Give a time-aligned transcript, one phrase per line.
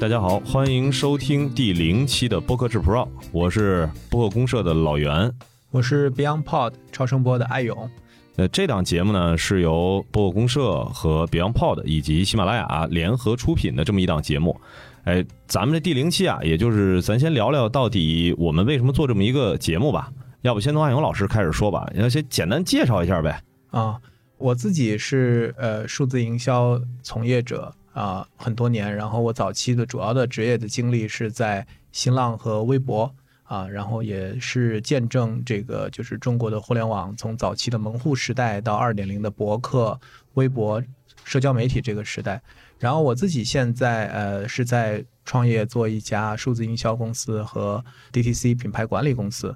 [0.00, 5.30] 大家好，欢迎收听第零期的播客制 Pro，我是播客公社的老袁，
[5.70, 7.90] 我是 Beyond Pod 超声波的艾勇。
[8.36, 14.58] 呃这档节目呢，是由播客公社和 Beyond Pod 以及喜马拉雅联合出品的这么一档节目。
[15.04, 20.10] 哎，咱们这第零期啊，也就是咱先聊聊到底我们为什么做这么一个节目吧。
[20.40, 23.38] 要不先从艾勇老师开始说吧，要先简单介绍一下呗。
[23.68, 24.00] 啊，
[24.38, 33.12] 我自己是呃数字营销从业者啊很多年，然后我早期的主要的职业的经历是在新浪和微博
[33.44, 39.98] 啊，然后也是见证这个就是中国的互联网从早期的门户时代到二点零的博客、
[40.34, 40.82] 微博、
[41.24, 42.40] 社交媒体这个时代。
[42.78, 49.54] 然后我自己现在呃是在创业做一家数字营销公司和 DTC 品牌管理公司。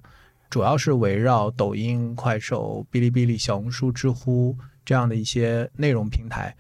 [0.51, 6.55] 主要是围绕抖音、快手、哔哩哔哩、小红书、知乎这样的一些内容平台，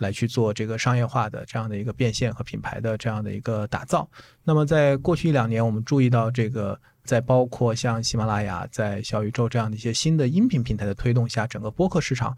[0.00, 4.08] 来去做这个商业化的这样的一个变现和品牌的这样的一个打造。
[4.42, 12.36] 那么在过去一两年，我们注意到这个，在包括像喜马拉雅、在小宇宙这样的一些新的音频平台的推动下，整个播客市场。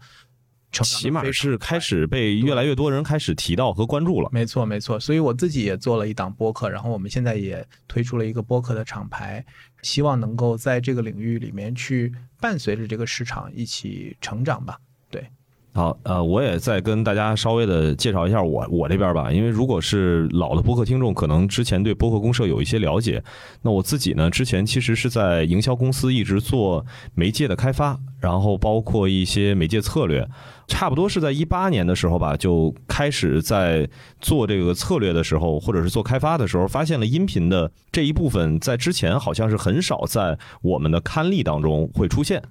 [0.81, 4.29] 起码是开始被越来越多人开始提到和关注了。
[4.31, 4.99] 没错，没错。
[4.99, 9.45] 所以我自己也做了一档播客，然后我们现在也推出了一个播客的厂牌，
[9.83, 14.79] 希望能够在这个领域里面去伴随着这个市场一起成长吧。
[15.11, 15.29] 对。
[15.75, 23.23] 好，呃，我也再跟大家稍微的介绍一下我我这边吧，因为如果是老的播客听众，可能之前对播客公社有一些了解。
[23.63, 26.85] 那我自己呢，之前其实是在营销公司一直做
[27.15, 30.29] 媒介的开发，然后包括一些媒介策略，
[30.67, 33.89] 差不多是在一八年的时候吧，就开始在
[34.21, 42.43] 做这个策略的时候，或者是做开发的时候，发现了音频的这一部分在之前好像是很少在我们的刊例当中会出现。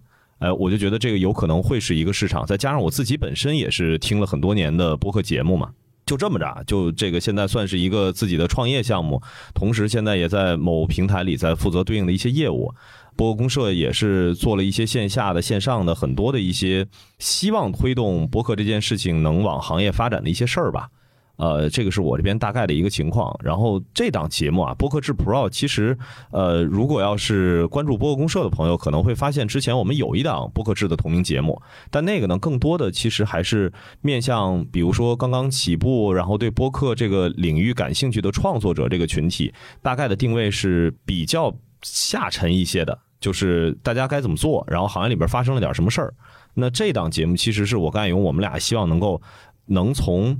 [0.43, 5.71] 哎，我就觉得这个有可能会是一个市场，再加上我自己本身也是听了很多年的播客节目嘛，
[6.05, 9.23] 就这么着，就这个现在算是一个自己的创业项目，
[9.55, 12.75] 同时现在也在某平台里在负责对应的一些业务，
[13.15, 16.89] 播客公社也是做了一些线下的、线上的很多的一些
[17.21, 20.89] 希望推动播客这件事情能往行业发展的一些事儿吧。
[21.37, 23.37] 呃，这个是我这边大概的一个情况。
[23.43, 25.97] 然后这档节目啊，播客制 Pro，其实
[26.31, 31.61] 呃，如果要是关注播客公社的朋友，可能会发现之前我们有一档播客制的同名节目，
[31.91, 46.15] 但那个呢，更多的其实还是面向，比如说刚刚起步，然后对播客这个领域感兴趣的创作者这个群体，大概的定位是比较下沉一些的，就是大家该怎么做，然后行业里边发生了点什么事儿。
[46.55, 49.21] 那这档节目其实是我跟艾勇，我们俩希望能够
[49.67, 50.37] 能从。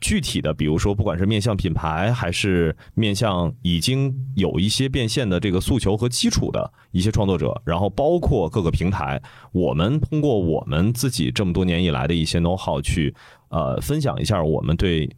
[0.00, 9.20] 具体的，比如说，不管是面向品牌，还是面向已经有一些变现的这个诉求和基础的一些创作者，然后包括各个平台，
[9.52, 13.14] 我们通过我们自己这么多年以来的一些 know how 去，
[13.48, 15.08] 呃，分享一下我们对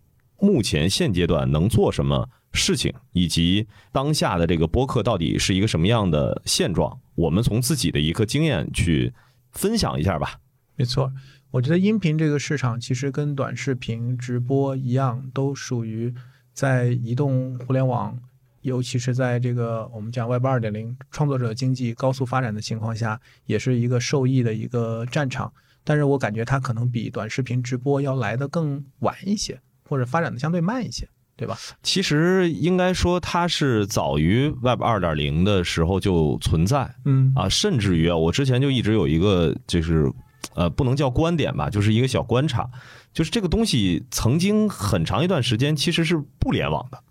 [0.41, 9.13] 目前现阶段能做什么事情，以及当下的这个播客到底是一个什么样的现状，我们从自己的一个经验去
[9.51, 10.39] 分享一下吧。
[10.77, 11.13] 没错。
[11.51, 16.15] 我觉得音频这个市场其实跟短视频直播一样，都属于
[16.53, 18.19] 在移动互联网，
[18.61, 25.51] 尤其是在这个我们讲 Web 二点零创作者经济高速发展的情况下，也是一个受益的一个战场。
[25.85, 29.59] 但是我感觉它可能比短视频直播要来的更晚一些，
[29.89, 31.57] 或者发展的相对慢一些，对吧？
[31.83, 40.13] 其实应该说它是早于 Web 二点零的时候就存在，嗯啊，甚至于啊，我之前就一直有一个就是。
[40.55, 42.69] 呃，不能叫观点吧，就是一个小观察，
[43.13, 47.03] 就是这个东西曾经很长一段时间其实是不联网的。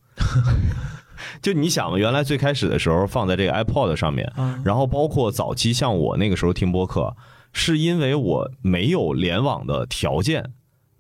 [1.41, 4.31] 就你想嘛，原来最开始的时候放在这个 iPod 上面，
[4.63, 7.15] 然后包括早期像我那个时候听播客，
[7.53, 10.53] 是因为我没有联网的条件，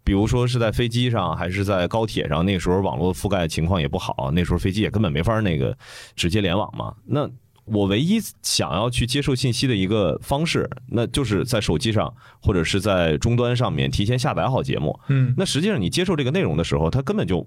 [0.03, 5.77] 比如说是在飞机上还是在高铁上，那时候网络覆盖情况也不好，那时候飞机也根本没法那个
[6.15, 7.29] 直接联网嘛，那。
[7.67, 14.97] 我唯一想要去接受信息的一个方式，那就是在手机上或者是在终端上面提前下载好节目。
[15.09, 17.45] 嗯，那实际上你接受这个内容的时候，它根本就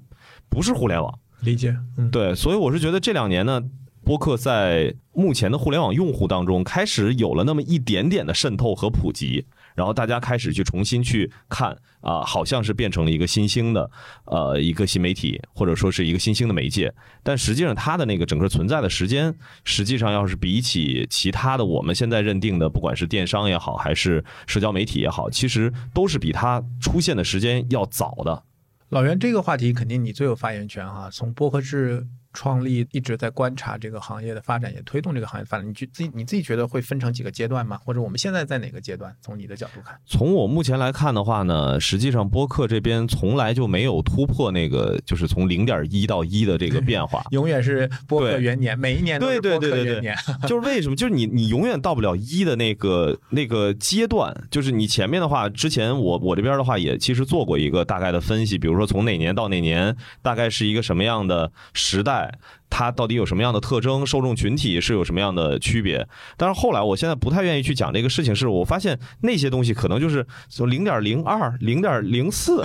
[0.49, 1.19] 不是互联网。
[1.41, 3.63] 理解，嗯，对，所以我是觉得这两年呢，
[4.05, 9.47] 播客在目前的互联网用户当中开始有了那么一点点的渗透和普及。
[9.81, 13.91] 然后大家开始去重新去看啊，好像是变成了一个新兴的
[14.27, 16.93] 呃一个新媒体，或者说是一个新兴的媒介。
[17.23, 19.35] 但实际上它的那个整个存在的时间，
[19.65, 28.43] 实际上要是比起其他的我们现在认定的，不管是电商也好，还是社交媒体也好，其实都是比它出现的时间要早的。
[28.91, 31.09] 老袁，这个话题肯定你最有发言权哈。
[31.11, 35.69] 从播客制创立，一直在观察这个行业的发展，也推动这个行业发展。
[35.69, 37.79] 你觉自己你自己觉得会分成几个阶段吗？
[37.85, 39.15] 或者我们现在在哪个阶段？
[39.21, 50.17] 从你的角度看，从我目前来看的话呢，实际上播客这边从来就没有突破那个，就是从零点一到一的这个变化， 永远是播客元年，每一年都是播客元年。
[50.47, 50.95] 就是为什么？
[50.95, 54.21] 就是你你永远到不了一的那个那个阶段。
[54.51, 62.20] 就是你前面的话，之前我我这边的话也其实做过一个大概的分析，比如说从哪年到哪年，大概是一个什么样的时代。
[62.69, 64.07] 它到底有什么样的特征？
[64.07, 66.07] 受众群体是有什么样的区别？
[66.37, 72.65] 但是后来，我现在不太愿意去讲这个事情，是我发现那些东西可能就是从零点零二、零点零四，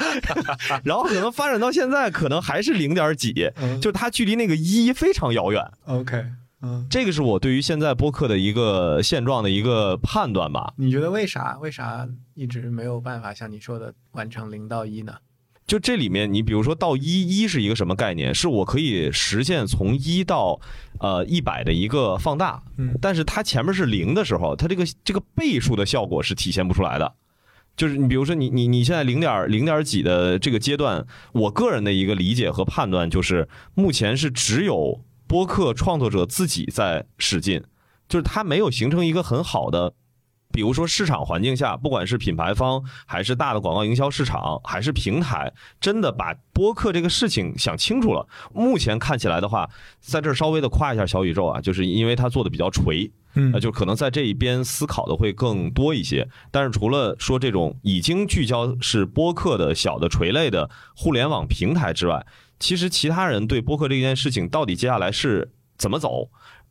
[0.84, 3.50] 然后可能发展到现在，可能还是零点几，
[3.80, 5.64] 就它距离那个一非常遥远。
[5.86, 6.24] OK，
[6.62, 10.72] 嗯，这个是我对于现在播客的一个现状的一个判断吧。
[10.76, 11.56] 你觉得为啥？
[11.58, 15.14] 为啥一直没有办法像你说的完成零到一呢？
[15.70, 18.34] 就这里面，你比如说到一一是一个什么概念？
[18.34, 20.60] 是我可以实现从一到
[20.98, 27.14] 呃一百的一个放大，嗯，但是它前面是零的时候，它这个这个倍数的效果是体现不出来的。
[27.76, 37.62] 就是你比如说你你你现在零点零点几的这个阶段，我个人的一个理解和判断就是，目前是只有播客创作者自己在使劲，
[38.08, 39.94] 就是它没有形成一个很好的。
[40.52, 48.26] 比如说市场环境下，不管是品牌方还是大的广告营销市场，还是平台，真的把播客这个事情想清楚了。
[48.52, 49.68] 目前看起来的话，
[50.00, 56.28] 在这儿稍微的夸一下小宇宙啊，就是因为他做的比较垂，嗯，就可能在这一边思考的会更多一些。
[56.50, 62.26] 但是除了说这种已经聚焦是播客的小的垂类的互联网平台之外，
[62.58, 66.28] 其实其他人对播客这件事情到底接下来是怎么走？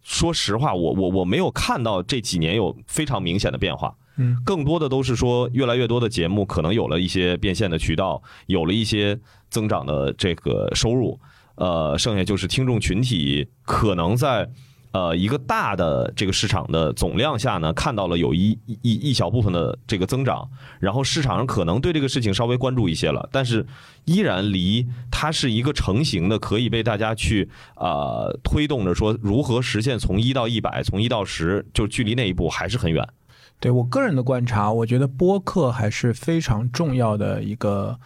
[0.09, 9.19] 说实话，我我我没有看到这几年有非常明显的变化，嗯，更多的都是说越来越多的节目可能有了一些变现的渠道，有了一些
[9.51, 11.19] 增长的这个收入，
[11.55, 14.49] 呃，剩下就是听众群体可能在。
[14.91, 20.49] 呃，一个大的这个市场的总量下呢，看到了有一一一小部分的这个增长，
[20.79, 23.65] 然后市场上可能对这个事情稍微关注一些了，但是
[24.05, 33.07] 依然离它是一个成型的，可以被大家去呃推动着说如何实现从一到一百，从一到十，就距离那一步还是很远。
[33.59, 37.99] 对我个人的观察，我觉得播客还是非常重要的一个。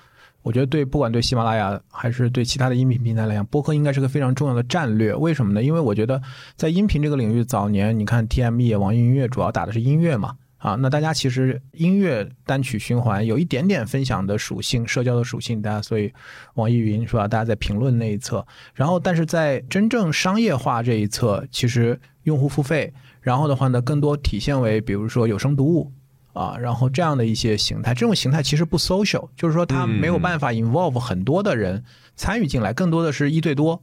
[0.44, 5.16] 我觉得对，不管对喜马拉雅还是对其他的音频平台来讲，播客应该是个非常重要的战略。
[5.16, 5.64] 为什么呢？
[5.64, 6.22] 因为我觉得
[6.58, 16.12] 在音频这个领域，早年你看 TME、网易音乐主要打的是音乐嘛，啊，那大家其实音乐单曲循环有一点点分享的属性、社交的属性，大家所以
[16.56, 17.26] 网易云是吧？
[17.26, 25.90] 大家在评论那一侧，然后但是在真正商业化这一侧，其实用户付费，然后的话呢，更多体现为比如说有声读物。
[26.34, 31.84] 啊，然后这样的一些形态，这种形态其实不 social，就是说它没有办法 involve 很多的人
[32.16, 33.82] 参与进来，更多的是一对多，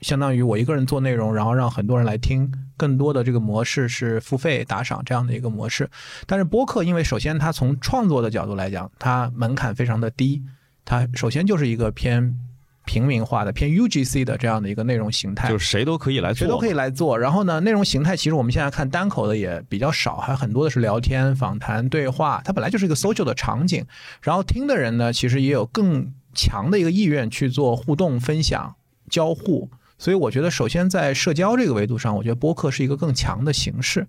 [0.00, 5.90] 相当于我一个人做内容，然后让很多人来听，更多的这个模式是付费打赏这样的一个模式。
[6.26, 10.42] 但是播客，因为首先它从创作的角度来讲，它门槛非常的低，
[10.84, 12.38] 它首先就是一个偏。
[12.88, 17.18] 平民化的偏 UGC 的这样的一个内容形态，就是谁都可以来做，谁都可以来做。
[17.18, 22.40] 然后呢，内容形态其实我们现在看单口的也比较少，还很多的是聊天、访谈、对话。
[22.46, 23.84] 它本来就是一个 social 的场景，
[24.22, 28.74] 然后听的人呢，其实也有更强的一个意愿去做互动、分享、
[29.10, 29.68] 交互。
[29.98, 34.06] 所以我觉得，首先在社交这个维度上，我觉得播客是一个更强的形式。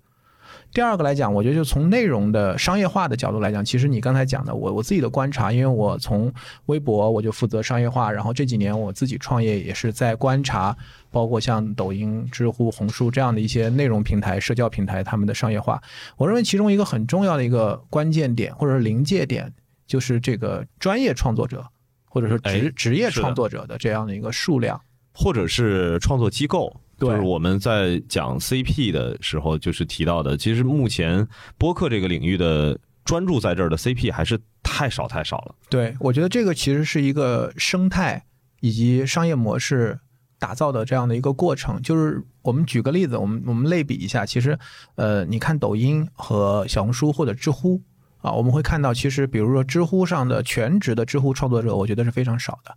[0.72, 6.32] 第二个来讲，我觉得就从内容的商业化的角度来讲，其实你刚才讲的，我我自己的观察，因为我从
[6.66, 10.76] 微博我就负责商业化，然后这几年我自己创业也是在观察，
[11.10, 15.82] 包括像抖音、知乎、红书这样的一些内容平台、社交平台他们的商业化。
[16.16, 19.52] 我认为其中一个很重要的一个关键点或者是临界点，
[19.88, 21.66] 就是这个专业创作者
[22.04, 24.80] 或者说职职业创作者的这样的一个数量，
[25.12, 26.80] 或者是创作机构。
[27.00, 31.26] 就是我们在讲 CP 的时候，就是提到的，其实目前
[31.56, 35.54] 播客这个领域的专注在这儿的 CP 还是太少太少了。
[35.68, 38.22] 对，我觉得这个其实是一个生态
[38.60, 39.98] 以及商业模式
[40.38, 41.80] 打造的这样的一个过程。
[41.82, 44.58] 就是我们举个例子，我们我们类比一下，其实
[44.96, 47.80] 呃，你看抖音和小红书或者知乎
[48.18, 52.76] 啊，我们会看到，其实比如说知乎上的全职的知乎创作者，我觉得是非常少的。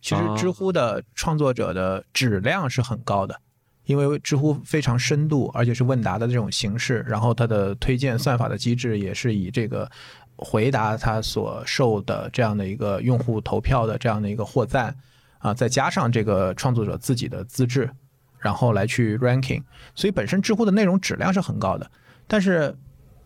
[0.00, 3.40] 其实知乎的创作者的质量是很高的。
[3.86, 9.90] 因为知乎非常深度，而且是问答的这种形式，然后它的推荐算法的机制也是以这个
[10.36, 14.94] 回答它所受的这样的一个用户投票的这样的一个获赞
[15.38, 17.90] 啊，再加上这个创作者自己的资质，
[18.38, 19.62] 然后来去 ranking，
[19.94, 21.90] 所以本身知乎的内容质量是很高的。
[22.26, 22.74] 但是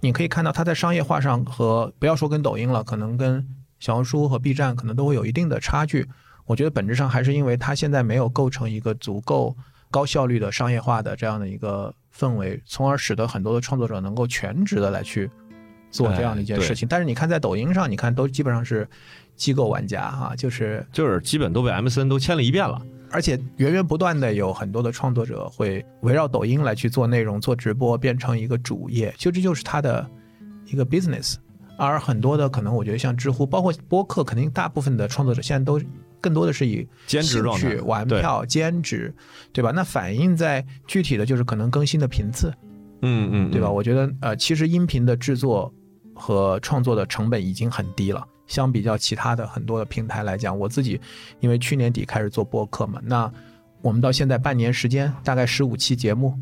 [0.00, 3.46] 你可以看到它在商业化上和不要说跟抖音了，可能跟
[3.78, 6.08] 小红书和 B 站可能都会有一定的差距。
[6.46, 9.56] 我觉得本质上还是因为它现在没有构成一个足够
[9.90, 15.30] 高效率的商业化的这样的一个氛围，从而使得很多的创作者能够全职的来去
[15.90, 16.86] 做这样的一件事情。
[16.88, 18.88] 但是你看在抖音上，你看都基本上是
[19.36, 22.80] 机构玩家哈，就是就是基本都被 MCN 都签了一遍了。
[23.10, 30.06] 而且源源不断的有很多的创作者会围绕抖音来去做内容、做直播，变成一个主业，就这就是他的
[30.66, 31.36] 一个 business。
[31.78, 35.80] 而很多的可能，我觉得像知乎，包括播客，肯定大部分的创作者现在都
[36.20, 39.14] 更多的是以兼职状态玩票、兼职，
[39.52, 39.70] 对吧？
[39.74, 42.52] 那反映在具体的就是可能更新的频次，
[43.02, 43.70] 嗯嗯，对吧？
[43.70, 45.72] 我觉得呃，其实音频的制作
[46.14, 48.26] 和创作的成本已经很低了。
[48.46, 50.98] 相比较其他的很多的平台来讲，我自己
[51.40, 53.30] 因为去年底开始做播客嘛，那
[53.82, 56.34] 我们到现在半年时间，大概十五期节目，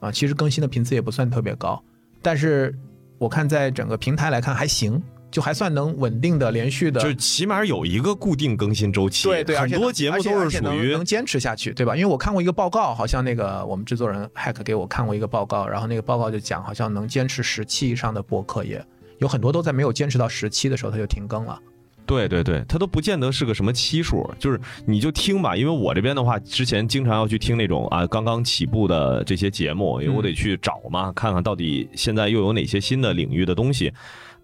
[0.00, 1.80] 啊，其实更新的频次也不算特别高，
[2.20, 2.76] 但是
[3.18, 5.00] 我看在整个平台来看还行，
[5.30, 9.28] 就还算能稳定的连续的，就起码有一个固定更新周期。
[9.28, 11.94] 对对，很多节目都是属于能坚持下去，对吧？
[11.94, 18.84] 因为我看过一个报告，好像那个我们制作人 Hack 给我看过一个报告，然后那个报告就讲，好像能坚持十期以上的播客也。
[19.18, 21.60] 有很多都在没有坚持到十期的时候，他就停更了。
[22.06, 25.54] 对对对，他都不见得是个什么期数，就是你就听吧。
[25.54, 33.92] 因为我这边的话，之前经常要去听那种啊刚刚起步的这些节目，因为我得去找嘛，看看到底现在又有哪些新的领域的东西。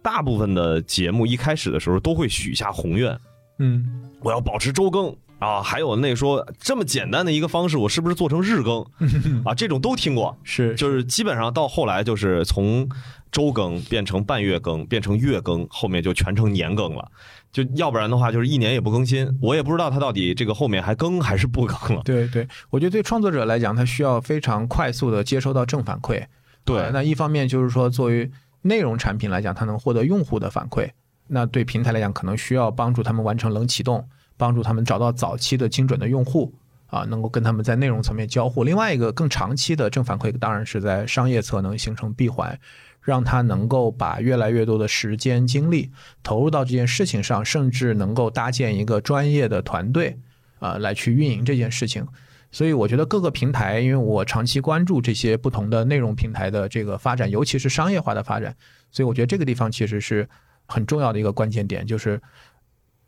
[0.04, 3.18] 大部分的节目一开始的时候都会许下宏愿，
[3.58, 3.84] 嗯，
[4.20, 8.82] 我要保持周更啊，还有那说这么简单的一个方式，我是不是做成日更
[9.44, 9.54] 啊？
[9.54, 12.87] 这种都听过，是就是基本上到后来就是从。
[13.34, 17.11] 周更变成半月更，变成月更，后面就全成年更了。
[17.50, 19.28] 就要不然的话，就是一年也不更新。
[19.42, 22.02] 我也不知道他到底这个后面还更还是不更了。
[22.04, 26.25] 对对，我觉得对创作者来讲，他需要非常快速的接收到正反馈。
[26.64, 28.30] 对，那一方面就是说，作为
[28.64, 30.90] 内容产品来讲，它能获得用户的反馈。
[31.26, 36.52] 那对平台来讲，可能需要帮助他们完成冷启动，帮助他们找到早期的精准的用户
[36.87, 38.64] 啊，能够跟他们在内容层面交互。
[38.64, 42.59] 另外一个更长期的正反馈，当然是在商业侧能形成闭环。
[43.04, 45.90] 让他能够把越来越多的时间精力
[46.23, 50.18] 投入到这件事情上，甚至能够搭建一个专业的团队，
[50.59, 52.09] 啊，来去运营这件事情。
[52.54, 58.54] 所以我觉得各个平台，因为我长期关注这些不同的内容平台的这个发展，尤其是商业化的发展，
[58.92, 60.28] 所以我觉得这个地方其实是
[60.66, 62.23] 很重要的一个关键点，就是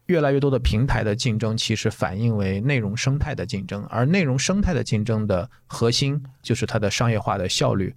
[0.06, 7.94] 越来越多的平台的竞争，其实反映为内容生态的竞争，而内容生态的竞争的核心就是它的商业化的效率。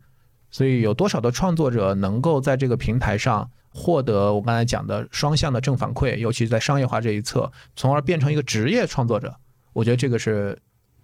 [0.51, 9.35] 所以有多少的创作者能够在这个平台上获得我刚才讲的双向的正反馈，尤其是在商业化这一侧，从而变成一个职业创作者？
[9.73, 10.55] 我觉得这个是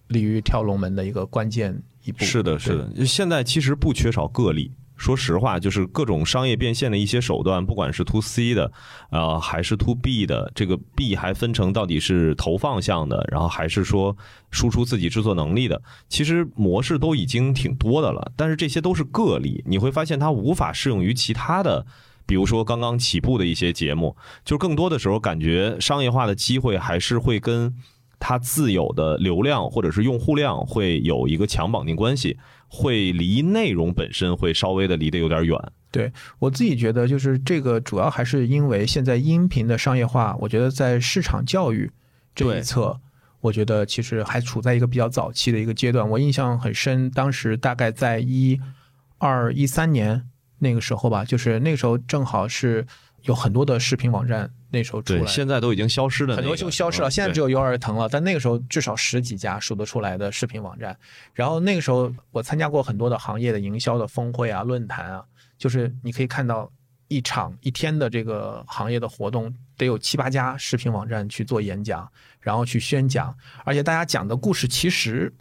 [0.07, 2.24] 鲤鱼跳龙门的一个关键一步。
[2.24, 3.05] 是的，是的。
[3.05, 4.71] 现在其实不缺少个例。
[4.97, 8.71] 说实话，就是各种商业变现的一些手段，不管是 to C 的，
[9.09, 14.15] 呃，还是 to B 的，这个 B 还分成到底是投放向的，然后还是说
[14.51, 18.31] 输出自己制作能力的，其实模式都已经挺多的了。
[18.38, 21.85] 但是这些都是个例，你会发现它无法适用于其他的，
[22.25, 27.75] 比如说刚刚起步的一些节目，就更多的时候感觉商业化的机会还是会跟
[28.19, 32.38] 它自有的流量或者是用户量会有一个强绑定关系。
[32.67, 35.57] 会离内容本身会稍微的离得有点远。
[35.91, 41.89] 对我自己觉得，就是这个主要还是因为现在音频的商业化，我觉得在市场教育
[42.34, 43.00] 这一侧，
[43.39, 46.10] 我觉得其实还处在一个比较早期的一个阶段。
[46.10, 48.60] 我印象很深，当时大概在一
[49.19, 50.27] 二一三年
[50.60, 52.86] 那个时候吧，就是那个时候正好是
[53.25, 54.51] 有很多的视频网站。
[54.72, 57.10] 那时候出来，现在都已经消失了，很多就消失了。
[57.10, 60.98] 现在只有优儿腾了，但那个时候至少十几家数得出来的视频网站。
[61.34, 65.24] 然后那个时候我参加过很多的行业的营销的峰会啊、论坛啊，
[65.58, 66.70] 就是你可以看到
[67.08, 75.34] 一场一天的这个行业的活动，得有七八家视频网站去做演讲，然后去宣讲，而且大家讲的故事其实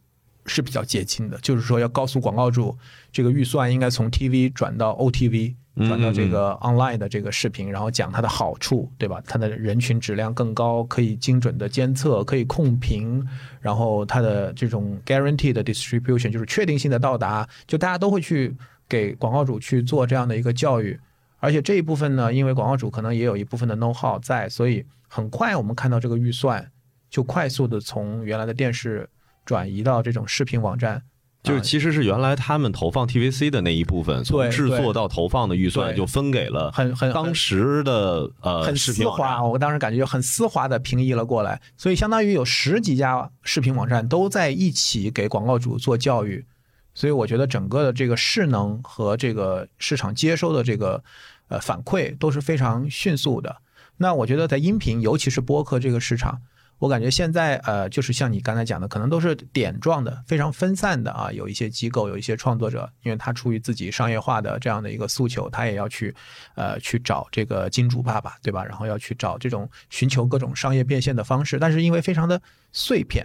[0.46, 2.78] 是比较接近的，就是说要告诉广告主，
[3.10, 5.56] 这个预算应该从 TV 转到 OTV。
[5.76, 9.20] 转到这个 online 的这个视频，然后讲它的好处，对吧？
[9.26, 13.26] 它的人群质量更高，可以精准的监测，可以控评，
[13.60, 18.56] 然后它的这种 guaranteed distribution 就是确定性的到达，就大家都会去
[18.88, 20.98] 给广告主去做这样的一个教育。
[21.40, 26.70] 而且这一部分呢，因为广告主可能也有一部分的 know how 在，所以很快我们看到这个预算
[27.10, 29.08] 就快速的从原来的电视
[29.44, 31.02] 转移到这种视频网站。
[31.44, 46.46] 就是其实是原来他们投放 TVC 的那一部分，从制作到投放的预算就分给了很很当时的呃很丝滑，我当时感觉就很丝滑的平移了过来，所以相当于有十几家视频网站都在一起给广告主做教育，
[46.94, 51.04] 所以我觉得整个的这个势能和这个市场接收的这个
[51.48, 53.56] 呃反馈都是非常迅速的。
[53.98, 56.40] 那我觉得在音频，尤其是播客这个市场。
[56.78, 61.30] 我感觉现在呃，就是像你刚才讲的，可能都是点状的，非常分散的啊。
[61.32, 66.14] 有一些机构，有一些创作者，因为他出于自己商业化的这样的一个诉求，他也要去
[66.56, 68.64] 呃去找这个金主爸爸，对吧？
[68.64, 73.24] 然后要去找这种寻求各种商业变现的方式，但是因为非常的碎片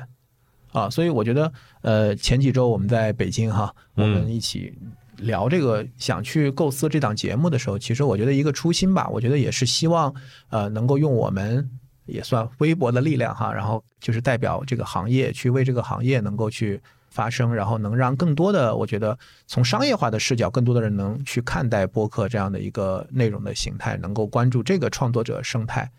[0.71, 1.51] 啊，所以我觉得
[1.81, 4.73] 呃前几周我们在北京哈，我们一起
[5.17, 10.13] 聊这个想去构思这档节目的时候，其实我觉得一个初心吧，我觉得也是希望
[10.49, 11.69] 呃能够用我们。
[12.09, 25.89] 也算微薄的力量哈，然后就是代表这个行业去为这个行业能够去发声，然后能让更多的我觉得从商业化的视角，更多的人能去看待播客这样的一个内容的形态，能够关注这个创作者生态，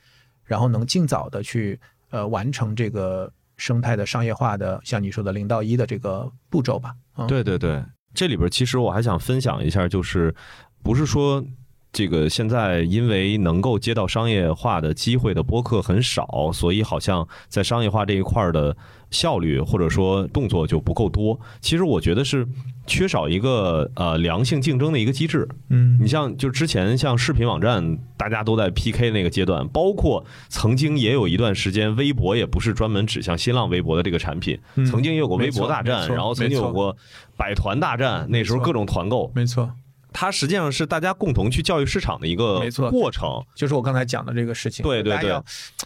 [0.44, 1.78] 然后能尽早的去
[2.10, 6.94] 呃完成这个生态的商业化的，像你说的零到一的这个步骤吧。
[7.26, 10.34] 对对对，这里边其实我还想分享一下，就是
[10.82, 11.44] 不是说。
[11.92, 18.76] 这个现在因为能够接到商业化的机会的播客很少，所以好像在商业化这一块的
[19.10, 21.38] 效率或者说动作就不够多。
[21.60, 22.46] 其实我觉得是
[22.86, 25.48] 缺少一个呃良性竞争的一个机制。
[25.68, 34.56] 嗯，你像就之前像视频网站大家都在 PK 那个阶段，包括曾经也有一段时间，微博也不是专门指向新浪微博的这个产品，
[34.88, 36.96] 曾经也有过微博大战，然后曾经有过
[37.36, 39.68] 百团大战，那时候各种团购，没错。
[40.12, 44.82] 它实际上是大家共同去教育市场的一个过程，就是我刚才讲的这个事情。
[44.82, 45.40] 对对对，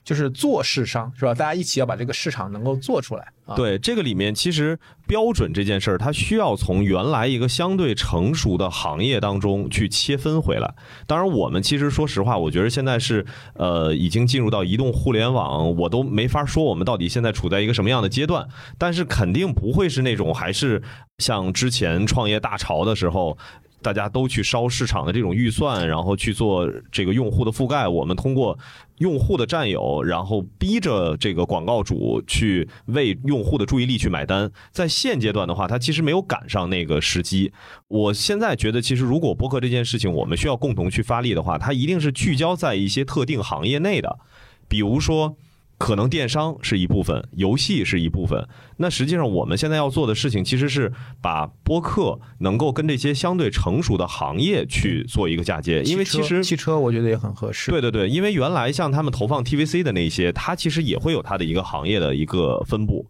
[0.05, 1.35] 就是做市商是吧？
[1.35, 3.27] 大家一起要把这个市场能够做出来。
[3.55, 10.75] 对，这个里面其实标准这件事儿，它需要从原来一个相对成熟的行业当中去切分回来。
[11.07, 18.49] 当然，我们其实说实话，我觉得现在是呃已经进入到移动互联网，我都没法说我们到底现在处在一个什么样的阶段。
[18.79, 20.83] 但是肯定不会是那种还是
[21.19, 23.37] 像之前创业大潮的时候。
[23.85, 27.87] 大家都去烧市场的这种预算，然后去做这个用户的覆盖。
[27.87, 28.59] 我们通过
[28.97, 34.51] 用户的占有，然后逼着这个广告主去为用户的注意力去买单。
[34.73, 37.53] 在现阶段的话，它其实没有赶上那个时机。
[37.89, 44.19] 我现在觉得，其实如果播客这件事情我们需要共同去发力的话，它一定是聚焦在一些特定行业内的，
[44.67, 45.37] 比如说。
[45.85, 48.49] 可能电商是一部分，游戏是一部分。
[48.79, 55.83] 那实际上我们现在要做的事情，其实是把播客能够跟这些相对成熟的行业去做一个嫁接。
[55.83, 57.71] 因为其实汽车我觉得也很合适。
[57.71, 63.07] 对对对，因为原来像他们投放 TVC 的那些，它其实也会有它的一个行业的一个分布。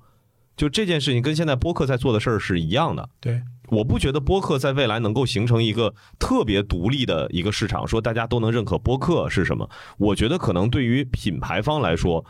[0.57, 3.09] 就这件事情跟现在播客在做的事儿是一样的。
[3.21, 9.71] 对，我不觉得播客在未来能够形成一个特别独立的一个市场，说大家都能认可播客是什么。
[9.99, 12.25] 我觉得可能对于品牌方来说。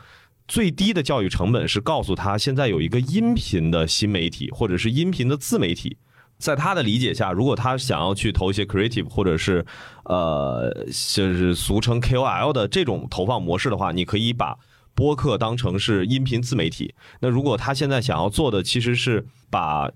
[0.47, 5.97] 最低的教育成本是告诉他，现在有一个音频的新媒体，或者是音频的自媒体。
[6.37, 9.65] 在他的理解下，如果他想要去投一些 creative，或者是
[10.05, 10.71] 呃，
[11.15, 14.59] 就是俗称 KOL 的这种投放模式的话，你可以把
[14.95, 16.95] 播客当成是音频自媒体。
[17.21, 19.91] 那如果他现在想要做的其实是把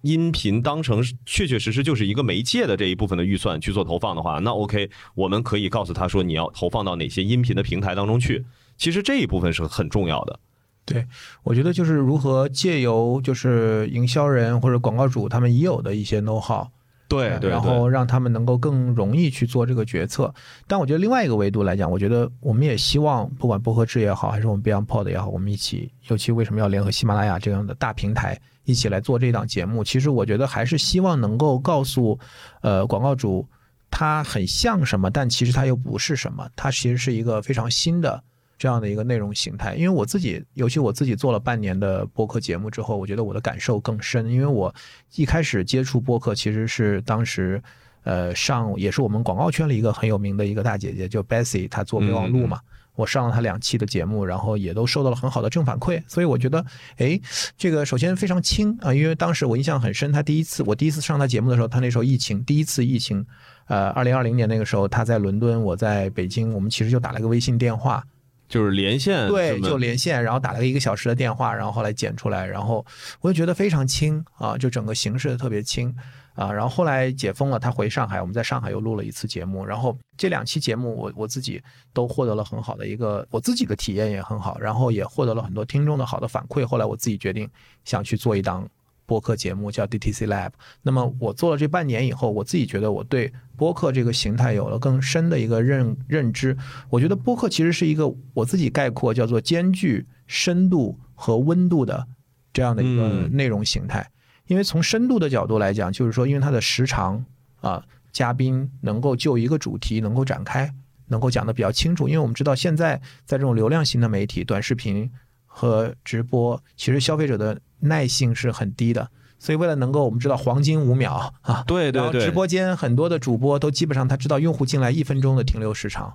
[0.00, 8.44] 音频当成确确实实就是一个媒介的这一部分的预算去做投放的话，那 OK，我们可以告诉他说，你要投放到哪些音频的平台当中去。
[8.76, 10.38] 其实这一部分是很重要的，
[10.84, 11.06] 对
[11.42, 16.66] 我觉得就是如何借由就是营销人或者广告主他们已有的一些 know how，
[17.08, 20.34] 对，然后让他们能够更容易去做这个决策。
[20.66, 29.84] 但我觉得另外一个维度来讲，我觉得我们也希望不管薄荷制也好，还是我们 BeyondPod 也好，我们一起，尤其为什么要联合喜马拉雅这样的大平台一起来做这档节目？
[29.84, 32.18] 其实我觉得还是希望能够告诉
[32.62, 33.46] 呃广告主，
[33.90, 38.24] 他很像什么，但其实他又不是什么，它其实是一个非常新的。
[38.62, 44.30] 这样的一个内容形态，因为我自己，尤其我自己做了半年的播客节目之后，我觉得我的感受更深。
[44.30, 44.72] 因为我
[45.16, 47.60] 一开始接触播客，其实是当时，
[48.04, 52.60] 呃，上也是我们广告圈里一个很有名的一个大姐姐，叫 Bessy，她做备忘录嘛，
[52.94, 56.00] 我上了她两期的节目，然后也都受到了很好的正反馈。
[56.06, 56.64] 所以我觉得，
[56.98, 57.20] 哎，
[57.58, 63.26] 这个首先非常轻啊，因为当时我印象很深，她第一次我第一次上她节目的时候，她那时候疫情，第一次疫情，
[63.66, 68.04] 呃，二零二零年那个时候，她在伦敦，我在北京，我们其实就打了个微信电话。
[68.52, 72.84] 就是连线，对，就连线，然后打了一个小时的电话，然后后来剪出来，然后
[73.22, 75.96] 我就觉得非常轻啊，就整个形式特别轻
[76.34, 76.52] 啊。
[76.52, 81.62] 然后后来解封了，他回上海，我们在上海又录了一次节目，然后这两期节目我我自己
[81.94, 86.62] 都获得了很好的一个，我自己的体验也很好，然后也获得了很多听众的好的反馈。
[86.66, 87.48] 后来我自己决定
[87.86, 88.68] 想去做一档。
[89.12, 90.52] 播客节目叫 DTC Lab。
[90.80, 96.56] 那么我做了这半年以后，我自己觉得我对播客这个形态有了更深的一个认认知。
[96.88, 102.06] 我觉得播客其实是一个我自己概括叫做兼具深度和温度的
[102.54, 104.10] 这样的一个内容形态。
[104.46, 107.22] 因为从深度的角度来讲，就是说因为它的时长
[107.60, 110.72] 啊，嘉宾能够就一个主题能够展开，
[111.08, 112.08] 能够讲的比较清楚。
[112.08, 112.96] 因为我们知道现在
[113.26, 115.10] 在这种流量型的媒体，短视频。
[115.54, 119.06] 和直播，其实消费者的耐性是很低的。
[119.38, 126.14] 所以为了能够我们知道黄金五秒 啊，对对对，直播间很多的主播都基本上他知道用户进来一分钟的停留时长，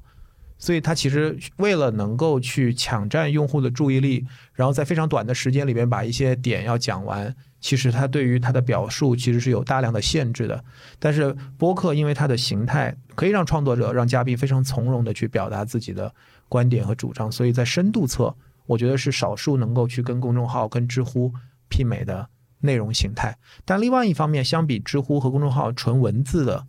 [0.58, 10.63] 所以他其实为了能够去抢占用户的注意力，然后在非常短的时间里面把一些点要讲完，其实他对于他的表述其实是有大量的限制的。
[10.97, 16.10] 但是播客因为它的形态可以让创作者、让嘉宾非常从容的去表达自己的
[16.47, 18.34] 观点和主张，所以在深度侧，
[18.67, 21.34] 我觉得是少数能够去跟公众号、跟知乎
[21.69, 22.30] 媲美的。
[22.60, 26.65] 内容形态，但另外一方面，相比知乎和公众号纯文字的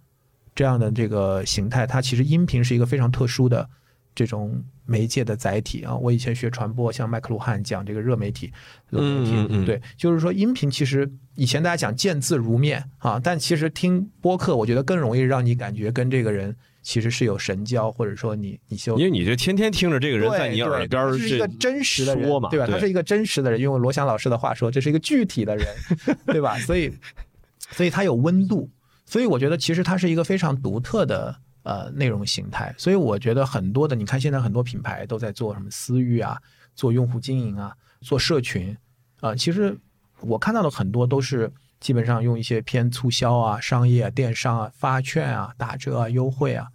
[0.55, 3.67] 这样的这个形态，它其实音频是一个非常特殊的
[4.15, 5.97] 这种媒介的载体啊。
[5.97, 8.53] 我以前学传播，像麦克卢汉讲这个热媒体，
[8.91, 16.55] 热媒体，对，就是说音频其实以前大家讲见字如面啊，但其实听播客，我觉得更容易让你感觉跟这个人。
[16.89, 22.67] 其实是有神交，或者说你你就因为你就天天听着这个人在你耳边是一个真实的人嘛，对吧？
[22.67, 25.67] 他是一个真实的人，用罗翔老师的话说，这是一个具体的人，
[26.25, 26.57] 对吧？
[26.61, 26.91] 所以，
[27.73, 28.71] 所以他有温度，
[29.05, 32.75] 所以我觉得其实它是一个非常独特的呃内容形态。
[32.79, 36.39] 所以我觉得很多的，你看现在很多品牌都在做什么私域啊，
[36.75, 38.75] 做用户经营啊，做社群
[39.21, 39.77] 啊，其实
[40.21, 41.53] 我看到的很多都是。
[41.81, 46.67] 基本上用一些偏促销啊、商业、啊电商啊、发券啊、打折啊、优惠啊。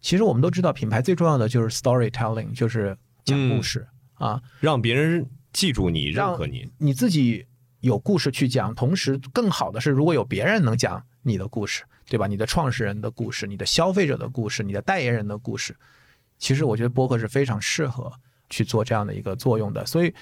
[0.00, 6.70] 其实我们都知道，品牌最重要的就是 storytelling，就是讲故事啊，让别人记住你、认可你。
[6.78, 7.46] 你自己
[7.80, 12.26] 有故事去讲，同时更好的是，如果有别人能讲你的故事，对吧？
[12.26, 15.76] 你的创始人的故事、你的消费者的故事、你的代言人的故事，
[16.38, 18.12] 其实我觉得播客是非常适合
[18.50, 19.84] 去做这样的一个作用的。
[19.86, 20.14] 所以。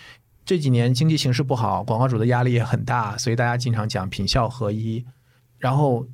[0.46, 5.02] 这几年经济形势不好，广告主的压力也很大，所以大家经常讲品效合一。
[5.56, 6.06] 然后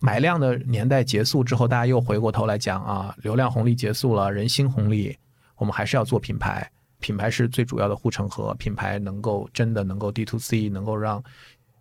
[0.00, 5.16] 买量的年代结束之后，大家又回过头来讲啊，流量红利结束了，人心红利，
[5.56, 11.22] 我们还是要做品牌，品牌是最主要的护城河，品牌能够真的能够 D to C，能够让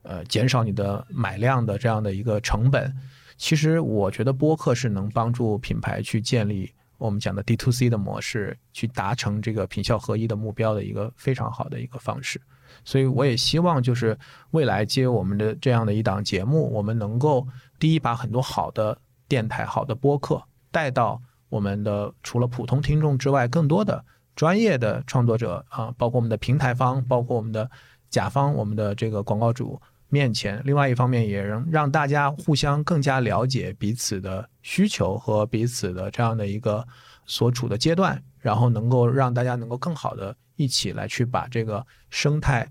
[0.04, 2.94] 呃减少你的买量的这样的一个成本。
[3.38, 6.72] 其实我觉得播客是能帮助品牌去建立。
[6.98, 12.40] 我们讲的 D to C 的模式，去达成这个品效合一的目标的一个非常好的一个方式，
[12.86, 14.18] 所以我也希望就是
[14.52, 17.46] 未来接我们的这样的一档节目，我们能够
[17.78, 27.70] 第一把很多好的电台、好的播客带到我们的除了普通听众之外，更多的专业的创作者啊，包括我们的平台方，包括我们的
[28.10, 29.82] 甲方，我们的这个广告主。
[30.08, 36.88] 面前，另外一方面也让让大家互相更加了解彼此的需求和彼此的这样的一个
[37.26, 42.70] 所处的阶段，然后能够让大家能够更好的一起来去把这个生态。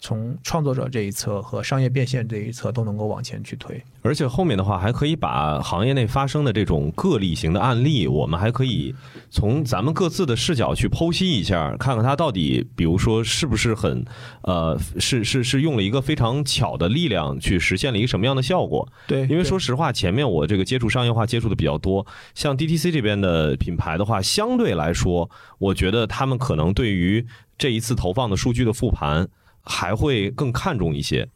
[0.00, 8.94] 从创作者这一侧和商业变现这一侧都能够往前去推，而且后面的话还可以把行业内发生的这种个例型的案例，我们还可以
[9.28, 14.02] 从咱们各自的视角去剖析一下，看看它到底，比如说是不是很，
[14.42, 18.90] 呃，是是是用了一个非常巧的力量去实现了一个什么样的效果？
[19.06, 27.26] 对，因为说实话，前面我这个接触商业化接触的比较多，像 DTC 这边的品牌的话，相对来说，我觉得他们可能对于
[27.58, 29.28] 这一次投放的数据的复盘。
[29.70, 31.26] 还会更看重一些，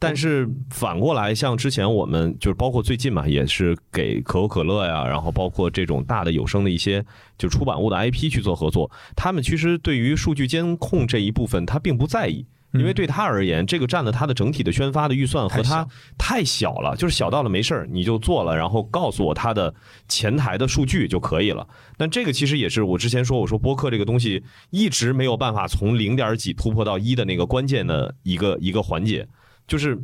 [0.00, 7.02] 但是反过来，像之前我们就是包括最近嘛，也是给可口可乐呀，然后包括这种大的有声的一些
[7.38, 12.44] 就出版物的 IP 去做合作，他们其实对于数据监控这一部分，他并不在意。
[12.74, 15.86] 因为对他而言，这个占了他的整体的宣发的预算和他
[16.18, 19.72] 太小了，就是小到了没事儿你就做了，然后告诉我他的
[20.08, 21.66] 前台的数据就可以了。
[21.96, 29.26] 但这个其实也是我之前说，我说播客这个东西一直没有办法从零点几突破到一的那个关键的一个一个环节，
[29.68, 29.96] 就是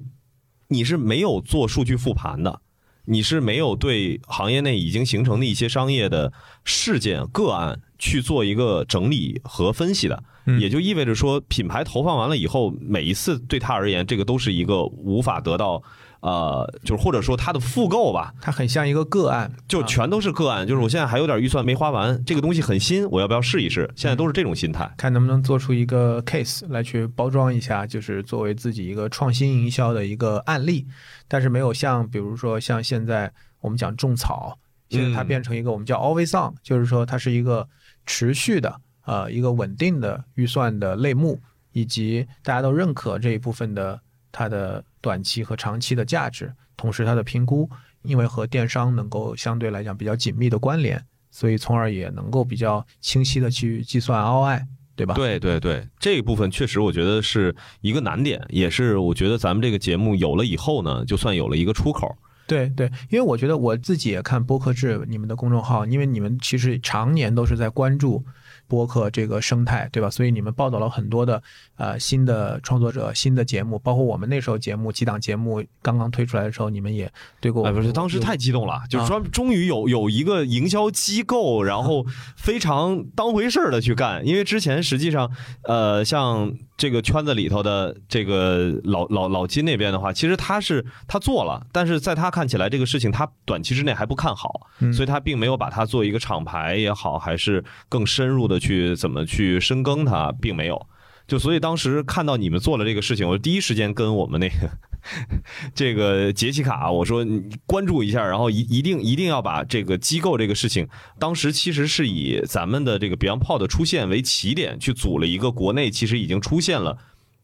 [0.69, 2.61] 你是没有做数据复盘的，
[3.11, 6.33] 你是没有对行业内已经形成的一些商业的
[6.65, 10.23] 事件个案去做一个整理和分析的。
[10.59, 15.83] 也就意味着说，品牌投放完了以后，每一次对他而言，这个都是一个无法得到，
[16.21, 20.67] 呃，就是或者说它的复购吧，它很像一个个案，就全都是个案。
[20.67, 23.91] 就是我现在还有点预算没花完，这个东西很新，我要不要试一试？
[23.97, 30.87] 现在都是这种心态，看能不能做出一个 case 来去包装一下，就是作为自己一个创新营销的一个案例。
[31.27, 37.69] 但是没有像比如说像现在我们讲种草，现在它变成一个我们叫 always on，就是说它是一个
[38.07, 38.81] 持续的。
[39.07, 41.41] 呃，一个稳定的预算的类目，
[41.73, 44.01] 以及大家都认可这一部分的
[44.33, 47.69] 它的短期和长期的价值，同时它的评估，
[48.03, 54.63] 因为和电商能够相对来讲比较紧密的关联，所以从而也能够比较清晰的去计算 ROI，
[54.97, 55.15] 对吧？
[55.15, 62.17] 对对对，这一部分确实我觉得是一个难点，也是我觉得咱们这个节目有了以后呢，就算有了一个出口。
[62.47, 68.25] 对对，因为我觉得我自己也看播客制你们的公众号，因为你们其实常年都是在关注。
[68.71, 70.09] 播客这个生态，对吧？
[70.09, 71.43] 所以你们报道了很多的
[71.77, 77.67] 呃新的创作者、新的节目，包括我们那时候节目几档节目刚刚推出来的时候，你们也对过。
[77.67, 82.07] 哎，不是，当时太激动了，就说终于有有一个营销机构，然后
[82.37, 85.29] 非常当回事儿的去干，因为之前实际上
[85.65, 86.55] 呃像。
[86.81, 100.87] 这个圈子里头的这个老老老金那边的话，其实他是他做了，但是在他看起来这个事情他短期之内还不看好，所以他并没有把它做一个厂牌也好，还是更深入的去怎么去深耕它，并没有。
[101.27, 104.55] 就所以当时看到你们做了这个事情，我第一时间跟我们那个。
[105.75, 110.87] 这个杰西卡，我说你关注一下，然后一一定一定要把这个机构这个事情，
[111.19, 116.99] 当时其实是以咱们的这个 BeyondPod 的出现为起点，去组了一个国内其实已经出现了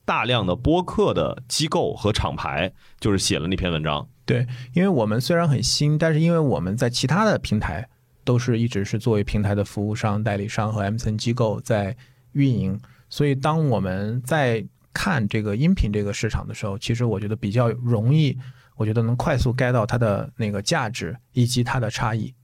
[0.05, 4.07] 大量的播客的机构和厂牌，就是写了那篇文章。
[4.27, 7.89] 对，因为我们虽然很新，但是因为我们在其他的平台
[8.27, 11.97] 都是一直是作为平台的服务商、代理商和 M n 机构在
[12.33, 14.63] 运营，所以当我们在
[14.93, 18.37] 看这个音频这个市场的时候，其实我觉得比较容易，
[18.75, 22.35] 我觉得能快速 get 到它的那个价值以及它的差异。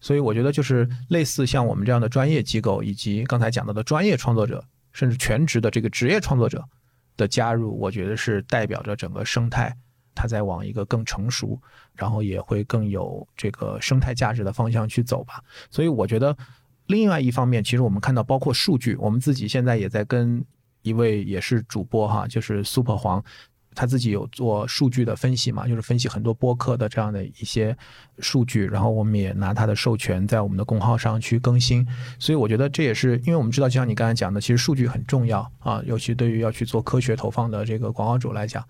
[0.00, 6.64] 所以我觉得就是类似像我们这样的专业机构，以及刚才讲到的专业创作者，甚至全职的这个职业创作者
[7.16, 9.76] 的加入，我觉得是代表着整个生态
[10.18, 11.56] 它在往一个更成熟，
[11.94, 15.40] 然后也会更有这个生态价值的方向去走吧。
[15.70, 16.36] 所以我觉得
[16.86, 20.44] 另外一方面，其实我们看到包括数据，我们自己现在也在跟。
[20.82, 23.22] 一位也是主播哈，就是 Super 黄，
[23.74, 27.76] 他自己有做数据的分析嘛，就是分析很多播客的这样的一些
[28.20, 31.86] 数据，然后我们也拿他的授权在我们的公号上去更新，
[32.18, 38.64] 所以我觉得这也是因为我们知道，就像你刚才讲的，其实数据很重要啊，尤其对于要去做科学投放的这个广告主来讲，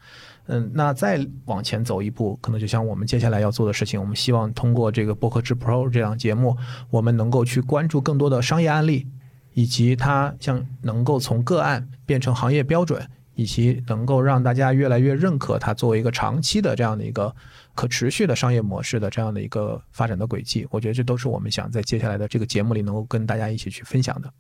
[0.49, 6.57] 嗯，那再往前走一步，可能就像我们接下来要做的事情，我们希望通过这个播客之 Pro 这档节目，
[6.91, 9.07] 我们能够去关注更多的商业案例。
[9.55, 17.35] 以及它像能够从个案变成行业标准，以及能够让大家越来越认可它作为一个长期的这样的一个
[17.75, 24.33] 可持续的商业模式的这样的一个发展的轨迹，我觉得这都是我们想在接下来的这个节目里能够跟大家一起去分享的。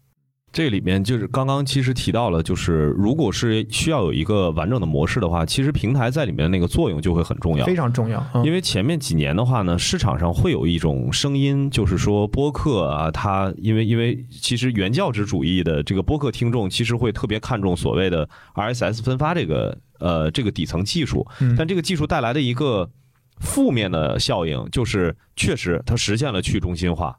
[0.58, 8.20] 这里面就是刚刚其实提到了，就是如果是需要有一个完整的模式的话，其实平台在里面的那个作用就会很重要，非常重要。
[8.44, 21.24] 因为前面几年的话呢，市场上会有一种声音，就是说播客啊，它因为因为其实原教旨主义的这个播客听众，其实会特别看重所谓的 RSS 分发这个呃这个底层技术，
[21.56, 22.90] 但这个技术带来的一个
[23.38, 27.16] 负面的效应，就是确实它实现了去中心化。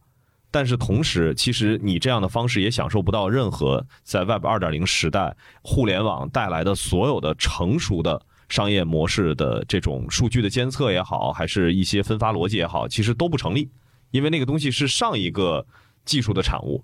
[0.52, 13.70] 但是同时，其实你这样的方式也享受不到任何在 Web 二点零时代互联网带来的所有的成熟的商业模式的这种数据的监测也好，还是一些分发逻辑也好，其实都不成立，
[14.10, 15.68] 因为那个东西是上一个
[16.04, 16.84] 技术的产物。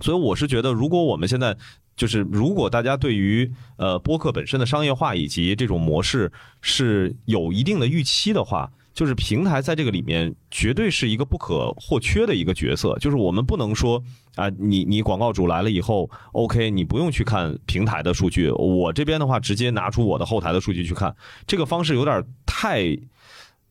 [0.00, 1.56] 所以我是觉得，如果我们现在
[1.94, 8.68] 就是如果大家对于呃播客本身的商业化以及这种模式是有一定的预期的话。
[8.96, 12.96] 就是平台在这个里面绝对是一个不可或缺的一个角色。
[12.98, 14.02] 就是我们不能说
[14.36, 21.14] 啊，你你广告主来了以后，OK，你不用去看平台的数据，我这边的话直接拿出我的后台的数据去看，
[21.46, 22.98] 这个方式有点太，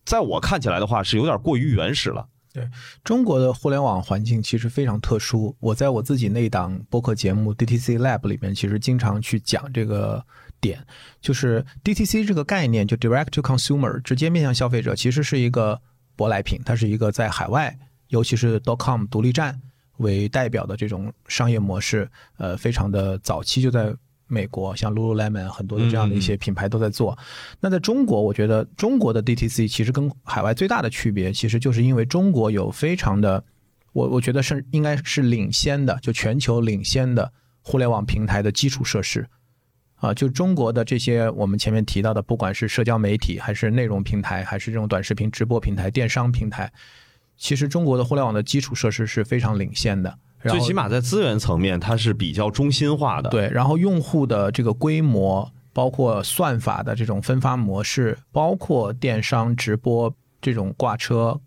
[0.06, 2.28] 在我看起来的话是有点过于原始了。
[2.54, 2.64] 对
[3.04, 5.56] 中国的互联网环境其实非常特殊。
[5.60, 10.24] 我在我自己那档播客节目 DTC Lab 里面，其实经常去讲这个。
[10.66, 10.86] 点
[11.22, 15.80] 就是 DTC 这个概念，就 Direct to Consumer，直接面向消费者，其实是一个
[16.18, 19.62] 舶来品，它是一个在海外，尤其是 .com 独立站
[19.98, 23.94] 为代表的这种商业模式，呃，非常的早期就在
[24.28, 27.18] 美国，像 Lululemon 很多的这样的一些品牌都在做。
[27.60, 33.44] 那在中国，我觉得中国的 DTC 其实跟海外最大的区别，其实就是因为中国有非常的，
[33.94, 39.28] 我我觉得是应该是领先的，就全球领先的互联网平台的基础设施。
[40.06, 46.72] 啊，就中国的这些我们前面提到的，不管是社交媒体，还是内容平台，还是这种短视频直播平台、电商平台，
[47.38, 50.16] 其实中国的互联网的基础设施是非常领先的。
[50.44, 53.32] 最起码在资源层面，它是比较中心化的。
[53.32, 61.42] 对，然后用户的这个规模，包括算法的这种分发模式，包括电商直播这种挂车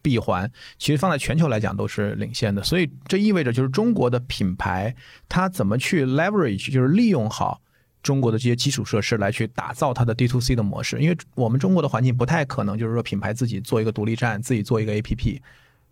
[0.00, 2.62] 闭环，其实放在全球来讲都是领先的。
[2.62, 4.94] 所以这意味着，就是中国的品牌
[5.28, 7.60] 它怎么去 leverage，就是利用好。
[8.02, 15.42] 中国的这些基础设施来去打造它的 D to C 的模式，因为我们中国的环境不太可能，就是说品牌自己做一个独立站，自己做一个 A P P，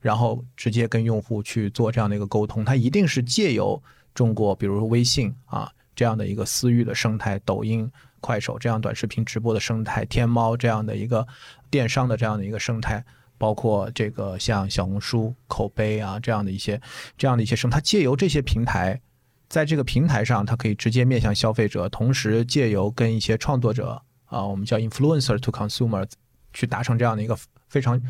[0.01, 3.83] 然后直接跟用户去做这样的一个沟通，它一定是借由
[4.15, 7.91] 中国，比如说微信啊这样的一个私域的生态，抖音、
[8.21, 11.27] 快手这样短视频直播的生态，天猫这样的一个
[11.71, 13.05] 电商的这样的一个生态，
[13.37, 16.81] 包括这个像小红书口碑啊这样的一些
[17.19, 19.01] 这样的一些生，它借由这些平台，
[19.49, 26.07] 在这个平台上，它可以直接面向消费者，同时借由跟一些创作者啊，我们叫 influencer to consumer，
[26.53, 27.37] 去达成这样的一个
[27.69, 28.01] 非常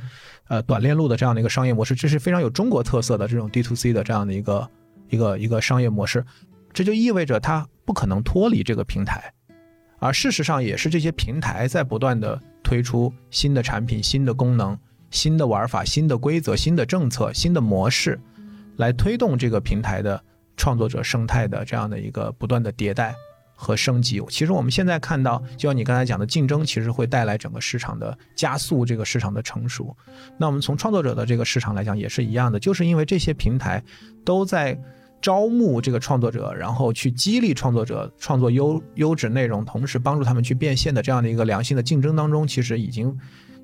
[0.48, 4.70] 呃短链路的这样的一个商业模式，这是非常有中国特色的这种 D to C 的这样的一个
[5.08, 6.24] 一个一个商业模式。
[6.72, 9.32] 这就意味着它不可能脱离这个平台，
[9.98, 14.78] 而事实上也是这些平台在不断的推出新的产品、新的功能、
[15.10, 18.20] 新的玩法、新的规则、新的政策、新的模式，
[18.76, 20.22] 来推动这个平台的
[20.56, 23.14] 创作者生态的这样的一个不断的迭代
[23.54, 24.22] 和升级。
[24.28, 29.96] 其实我们现在看到，就像你刚才讲的，竞争其实会带来整个市场的加速，这个市场的成熟。
[30.38, 33.82] 那我们从创作者的这个市场来讲也是一样的，就是因为这些平台
[34.24, 34.78] 都在。
[35.22, 43.16] 招募这个创作者，然后去激励创作者创作优优质内容，同时帮助他们去变现的这样的一个良性的竞争当中，其实已经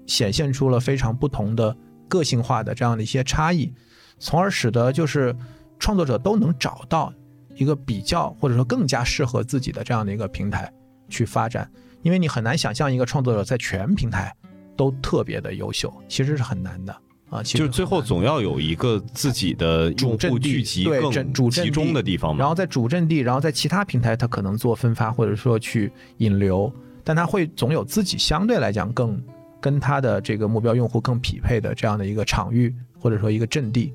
[0.06, 1.76] 显现出了非常不同的
[2.08, 3.72] 个性化的这样的一些差异，
[4.18, 5.36] 从而使得就是
[5.82, 7.12] 创作者都能找到
[7.56, 10.72] 一个比较或者说更加适合自己的这样的一个平台
[11.08, 11.68] 去发展，
[12.02, 14.32] 因为你很难想象一个创作者在全平台
[14.76, 16.96] 都特别的优秀，其实是很难的。
[17.30, 22.38] 啊，就是最后总要有一个自己的用户聚集更集中的地方嘛。
[22.38, 29.20] 然后在主阵地，然后在其他平台，它可能做分发或者说去引流，但它会总有自己相对来讲更
[29.60, 33.92] 跟它的这个目标用户更匹配的这样的一个场域或者说一个阵地。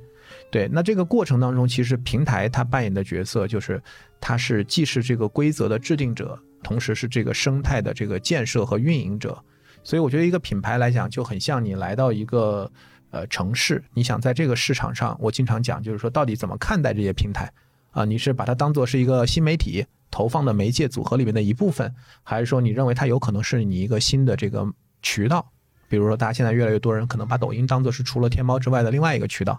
[0.49, 3.81] 对，那这个过程当中，其实平台它扮演的角色就是，
[4.19, 9.37] 它是既是这个规则的制定者，同时是这个生态的这个建设和运营者。
[9.83, 12.71] 所以我觉得一个品牌来讲，就很像你来到一个。
[13.09, 17.49] 呃，城市，你想在这个市场上，我经常讲，就是说，到底怎么看待这些平台
[17.91, 18.03] 啊？
[18.03, 24.67] 你是把它当做是一个新媒体投放的媒介组合里面的一部分，还是说你认为它有可能是你一个新的这个
[25.01, 25.49] 渠道？
[25.87, 29.57] 比如说，大家现在越来越多人可能把抖音当做是除了天猫之外的另外一个渠道，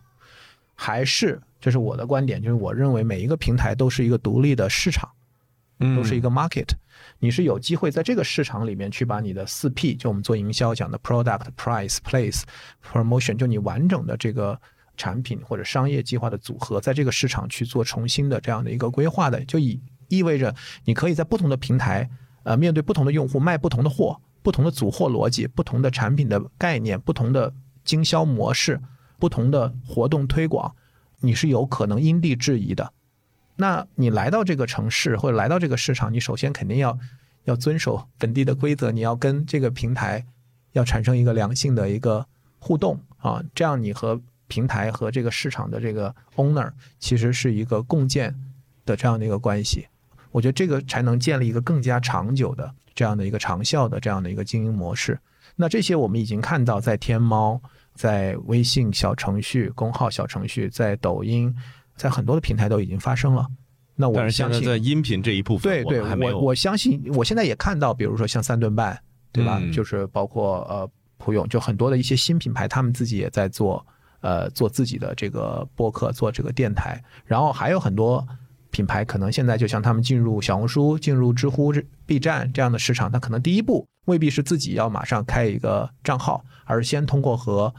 [0.80, 5.10] 还是这是我的观点，就是我认为每一个平台都是一个独立的市场。
[5.94, 6.66] 都是一个 market，
[7.20, 12.42] 你是有机会在这个市场里面去把你的四 P，就我们做营销讲的 product、price、place、
[12.84, 14.60] promotion，就你完整的这个
[14.96, 20.52] 产品或者商业计划的组合，在这个市场去做重新的这样的一个规划的，就意意味着
[20.84, 22.10] 你可以在不同的平台，
[22.42, 28.80] 呃，面对不同的用户卖不同的货，不同的组货逻辑，不同的产品的概念，不同的经销模式，
[29.18, 30.74] 不同的活动推广，
[31.20, 32.92] 你是有可能因地制宜的。
[33.57, 36.96] 那你来到这个城市或者来到这个市场，你首先肯定要
[37.44, 40.24] 要遵守本地的规则，你要跟这个平台
[40.72, 42.24] 要产生一个良性的一个
[42.59, 48.35] 互动啊，这样你和平台和这个市场的这个 owner 其实是一个共建
[48.87, 49.88] 的这样的一个关系。
[50.31, 55.18] 我觉得这个才能建立一个更加长久的这样的一个长效的这样的一个经营模式。
[55.57, 57.61] 那这些我们已经看到在天猫、
[57.98, 61.52] 在微信小程序、公号小程序、在抖音。
[61.98, 63.44] 在很多的平台都已经发生了，
[63.96, 68.96] 那我相信在音频这一部分，对对，我我相信，我现在也看到，比如说像三顿半，
[69.32, 69.61] 对吧？
[69.72, 73.84] 就是包括呃普勇，就很多的一些新品牌，他们自己也在做，
[74.20, 77.02] 呃，做自己的这个播客，做这个电台。
[77.24, 78.24] 然后还有很多
[78.70, 81.74] 品牌，可能现在就像他们进入小红书、进入知乎、
[82.06, 87.74] B 站这样的市场，他可能第一步未必是自己要马上开一个账号，而是先通过和。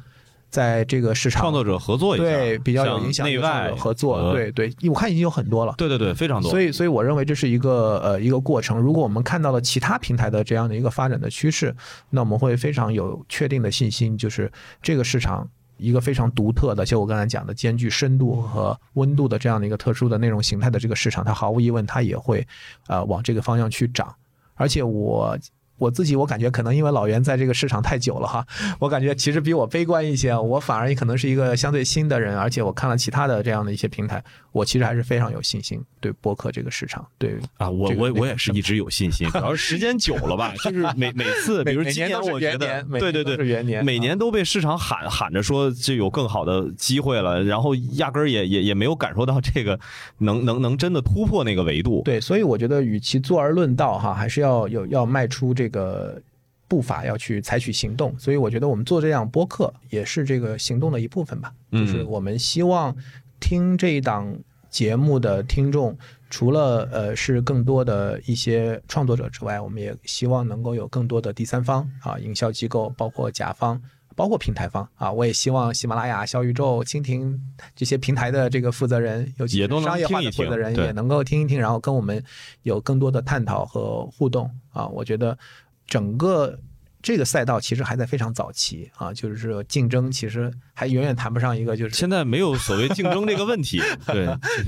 [0.49, 6.49] 在这个市场，创作者合作一下，对比较有影响，内外合作，对对，我看已经有很多了，对对对，非常多。
[6.49, 8.79] 所以所以我认为这是一个呃一个过程。
[8.79, 11.75] 如果我们看到了其他平台的这样的一个发展的趋势，
[12.09, 22.45] 那我们会非常有确定的信心，就是这个市场一个非常独特的，就我刚才讲的兼具深度和温度的这样的一个特殊的内容形态的这个市场，它毫无疑问它也会
[22.87, 24.15] 呃往这个方向去涨，
[24.55, 25.37] 而且我。
[25.79, 28.45] 我自己我感觉可能因为老袁在这个市场太久了哈，
[28.77, 30.29] 我感觉其实比我悲观一些。
[30.37, 37.05] 我反而也可能是一个相对新的人，而且我看了其他的这样的一些平台，我其实还是非常有信心对播客这个市场。
[37.17, 49.79] 对啊，我我我也是一直有信心， 主要是时间久了吧， 就是每每次，比如今年我觉得，对对对，是元年，每年都被市场喊喊着说就有更好的机会了，然后压根儿也也也没有感受到这个
[50.17, 52.01] 能能能真的突破那个维度。
[52.03, 55.68] 对，所以我觉得与其坐而论道哈，还是要有要迈出这。
[55.69, 56.19] 这个
[56.67, 61.53] 步伐要去采取行动，所以我觉得我们做这样播客也是这个行动的一部分吧。
[61.71, 62.95] 就是我们希望
[63.39, 64.35] 听这一档
[64.69, 65.97] 节目的听众，
[66.29, 73.81] 除了呃是更多的一些创作者之外，我们也希望能够有更多的第三方啊，营销机构，包括甲方。
[74.19, 77.39] 包括平台方啊，我也希望喜马拉雅、小宇宙、蜻蜓
[77.73, 82.21] 这些平台的这个负责人，尤其商业化的负责人，对也能够听一听，然后跟我们
[82.63, 84.85] 有更多的探讨和互动啊。
[84.87, 85.37] 我觉得
[85.87, 86.59] 整个
[87.01, 94.27] 这个赛道其实还在非常早期啊，就是说竞争其实还远远谈不上一个就是现在没有所谓竞争这个问题， 对，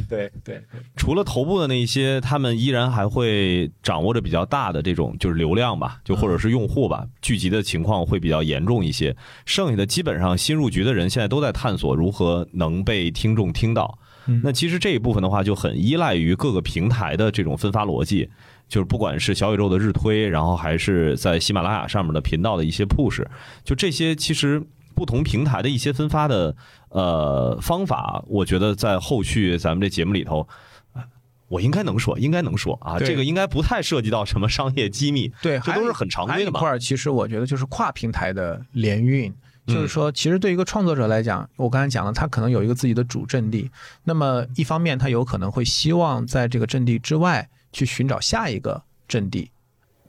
[0.10, 0.62] 对对
[0.96, 9.16] 除了头部的那一些，他们依然还会掌握着比较大的这种就是流量吧，就或者是用户吧，聚集的情况会比较严重一些。
[9.46, 14.00] 剩下的基本上新入局的人现在都在探索如何能被听众听到。
[14.28, 14.40] 嗯。
[14.44, 18.30] 那其实这一部分的话，就很依赖于各个平台的这种分发逻辑，
[18.72, 23.22] 就是不管是小宇宙的日推，然后还是在喜马拉雅上面的频道的一些 push，
[23.66, 24.64] 就这些其实
[24.96, 26.56] 不同平台的一些分发的
[26.88, 30.48] 呃方法，我觉得在后续咱们这节目里头。
[30.94, 31.04] 呃
[31.50, 36.70] 我应该能说，应该能说啊，这个应该不太涉及到什么商业机密，对，这都是很常规的嘛一块。
[36.70, 39.30] 儿其实我觉得就是跨平台的联运。
[39.68, 43.70] 嗯就是说，其实对于一个创作者来讲，我刚才讲了，他可能有一个自己的主阵地。
[44.06, 49.52] 那么，一方面他有可能会希望在这个阵地之外去寻找下一个阵地，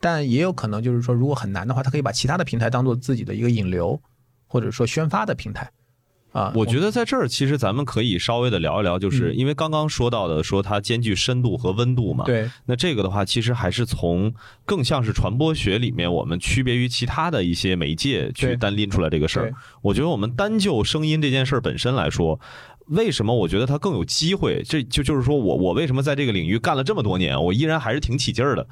[0.00, 4.00] 但也有可能就是说，如果很难的话，他可以把其他的平台当做自己的一个引流
[4.46, 5.70] 或者说宣发的平台。
[6.32, 12.24] 啊，我觉得在这儿其实咱们可以稍微的聊一聊，就是嗯因为刚刚说到的，说它兼具深度和温度嘛。。
[12.24, 14.32] 对那这个的话，其实还是从
[14.64, 19.54] 更像是传播学里面我们区别于其他的一些媒介去单拎出来这个事儿对。
[19.82, 22.40] 我觉得我们单就声音这件事儿本身来说，
[22.86, 24.62] 为什么我觉得他更有机会？
[24.64, 28.66] 这就就是说我我为什么在这个领域干了这么多年，我依然还是挺起劲儿的，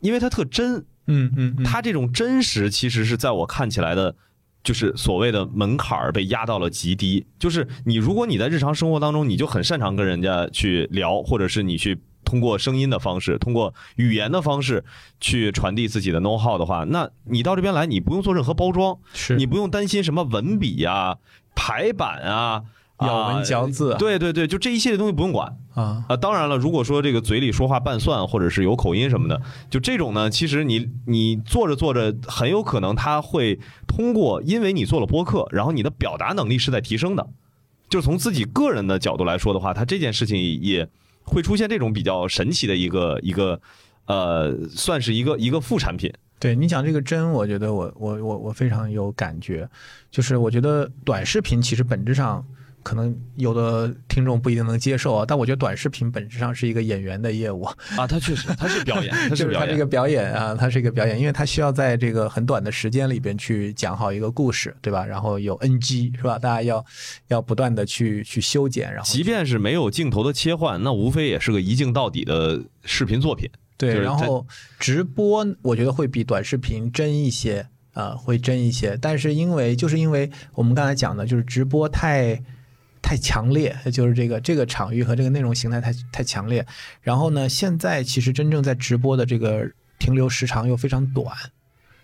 [0.00, 0.84] 因为他特真。
[1.08, 4.12] 嗯嗯嗯，它这种真实，其实是在我看起来的，
[4.64, 7.24] 就是所谓的门槛儿被压到了极低。
[7.38, 14.84] 就是你，如果你在日常生活当中，你就很擅长跟人家去聊，或者是你去通过声音的方式，通过语言的方式
[15.20, 21.18] 去传递自己的 know how 的话，那你到这边来，你不用做任何包装，是你不用担心什么文笔呀、
[21.54, 22.64] 排版啊。
[23.00, 37.26] 咬文啊嚼字啊对对对，就这一系列东西不用管，啊，啊，当然了，如果说这个嘴里说话拌蒜，或者是有口音什么的，就这种呢，其实你你做着做着，很有可能他会通过，因为你做了播客，然后你的表达能力是在提升的。
[37.88, 40.88] 就是从自己个人的角度来说的话，他这件事情也
[41.22, 43.60] 会出现这种比较神奇的一个一个
[44.06, 46.12] 呃，算是一个一个副产品。
[46.38, 49.68] 对你讲这个真，我觉得我我我我非常有感觉，
[50.10, 52.44] 就是我觉得短视频其实本质上
[52.86, 57.64] 可能有的听众不一定能接受啊，但我觉得短视频本质上是一个演员的业务，
[57.96, 59.66] 啊，他确实，他是表演， 他就是是表演。
[59.66, 65.04] 它这个表演啊，它是一个表演，因为它需要在这个很短的时间里边去讲好一个故事，对吧？
[65.04, 66.38] 然后有 NG 是吧？
[66.38, 66.84] 大家要
[67.26, 73.50] 要不断的去去修剪，然后即便是没有镜头的切换，那无非也是个一镜到底的视频作品。
[73.76, 74.46] 对，然后
[74.78, 78.96] 直播我觉得会比短视频真一些，啊，会真一些。
[79.02, 82.40] 但是因为就是因为我们刚才讲的，就是直播太
[83.06, 86.66] 太强烈，就是这个这个场域和这个内容形态太太强烈。
[87.02, 91.32] 然后呢，现在其实真正在直播的这个停留时长又非常短。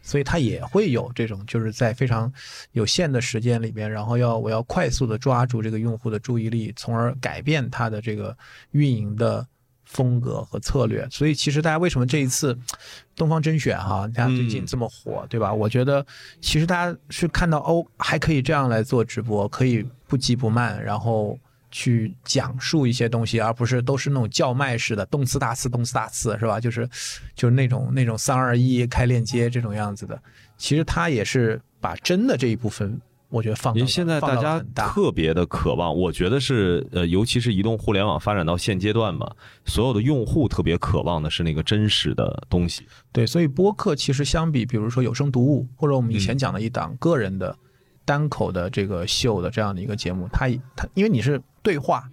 [0.04, 2.32] 所以它也会有这种，就是在非常
[2.72, 8.36] 有限的时间里边，然后要我要快速的抓住这个用户的注意力，从而改变它的这个
[8.72, 9.46] 运营的
[9.92, 11.06] 风格和策略。
[11.10, 12.58] 所以其实大家为什么这一次
[13.14, 15.52] 东方甄选哈，大家最近这么火，对吧？
[15.52, 16.04] 我觉得
[16.40, 21.38] 其实大家是看到哦，还可以这样来做直播，可以不急不慢，然后。
[21.74, 26.60] 去讲述一些东西，而不是都是那种叫卖式的动次打次、动次打次，是吧？
[26.60, 26.86] 就是
[27.34, 30.20] 就是那种那种三二一开链接这种样子的。
[30.58, 33.00] 其实他也是把真的这一部分，
[33.32, 39.28] 我觉得放因为现在大家大特别的渴望，我觉得是呃，尤其是移动互联网发展到现阶段嘛，
[39.64, 42.86] 所有的用户特别渴望的是那个真实的东西。
[43.10, 47.56] 对，所以播客其实相比，比如说有声读物，或者我们以嗯前讲的一档个人的
[48.04, 52.04] 单口的这个秀的这样的一个节目，它它因为你是对话，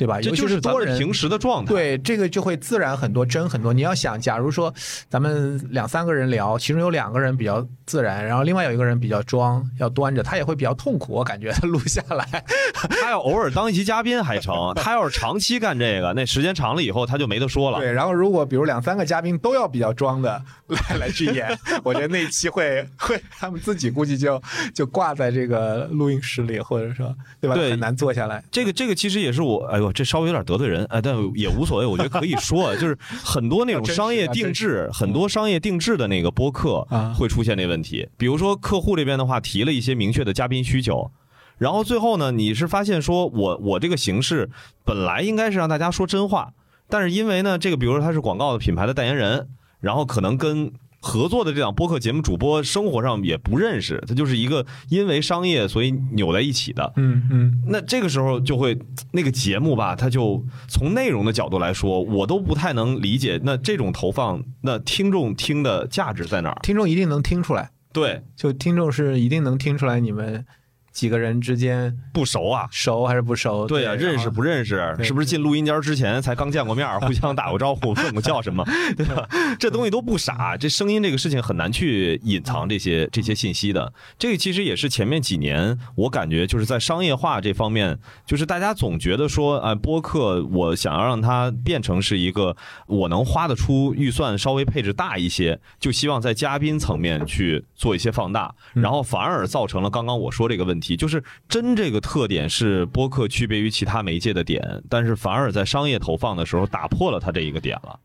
[0.00, 0.18] 对吧？
[0.18, 1.74] 这就是咱多人们平时的状态。
[1.74, 3.70] 对，这个就会自然很多，真很多。
[3.70, 4.72] 你要想，假如说
[5.10, 11.12] 咱们两三个人聊，其中有两个人比较自然，然后另外有一个人比较装，要端着，他也会比较痛苦。
[11.12, 12.42] 我感觉他 录下来，
[12.72, 17.78] 他要偶尔当一期嘉宾还成， 他要是长期干这个，那时间长了以后他就没得说了。
[17.78, 17.92] 对。
[17.92, 21.46] 然后如果比如两三个嘉宾都要比较装的来来去演，
[21.84, 24.40] 我觉得那一期会会他们自己估计就
[24.74, 27.54] 就挂在这个录音室里，或者说对吧？
[27.54, 28.42] 对很难坐下来。
[28.50, 38.08] 这个这个其实也是我，哎呦，这稍微有点得罪人，哎，但也无所谓，我觉得可以说，就是很多那种 商业定制，很多商业定制的那个播客啊会出现这问题。
[38.16, 41.10] 比如说客户这边的话提了一些明确的嘉宾需求，
[41.58, 44.48] 然后最后呢，你是发现说我我这个形式
[44.84, 46.52] 本来应该是让大家说真话，
[46.88, 49.48] 但是因为呢，这个比如说他是广告的品牌的代言人，
[49.80, 56.92] 然后可能跟合作的这档播客节目主播生活上也不认识，他就是一个因为商业所以扭在一起的。
[56.96, 58.78] 嗯嗯，那这个时候就会
[59.12, 63.40] 那个节目吧，它就从内容的角度来说，我都不太能理解。
[63.42, 66.60] 那这种投放，那听众听的价值在哪儿？
[66.62, 70.44] 听众一定能听出来，对，就听众是一定能听出来你们
[70.92, 72.66] 几个人之间不熟啊。
[72.70, 73.66] 熟还是不熟？
[73.66, 74.96] 对呀、认识不认识？
[75.02, 78.64] 是不是进录音间之前才刚见过面，互相打过招呼，问过叫什么？
[78.96, 79.28] 对吧？
[79.58, 83.92] 这东西都不傻，这声音这个事情很难去隐藏这些这些信息的。
[84.18, 107.98] 这个其实也是前面几年我感觉就是在商业化这方面，就是大家总觉得说，啊，播客我想要让它变成是一个我能花得出预算稍微配置大一些，就希望在嘉宾层面去做一些放大，然后反而造成了刚刚我说这个问题，就是真这个特点是播客区别于其他媒介的点，但是反而在商业投放的时候打破了它这一个点了。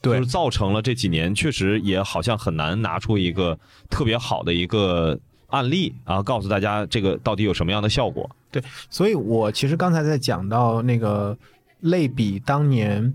[0.00, 3.58] 对就是造成了这几年确实也好像很难拿出一个
[3.90, 5.18] 特别好的一个
[5.48, 8.30] 案例啊，告诉大家这个到底有什么样的效果。
[8.52, 11.36] 对所以我其实刚才在讲到那个
[11.80, 13.12] 类比当年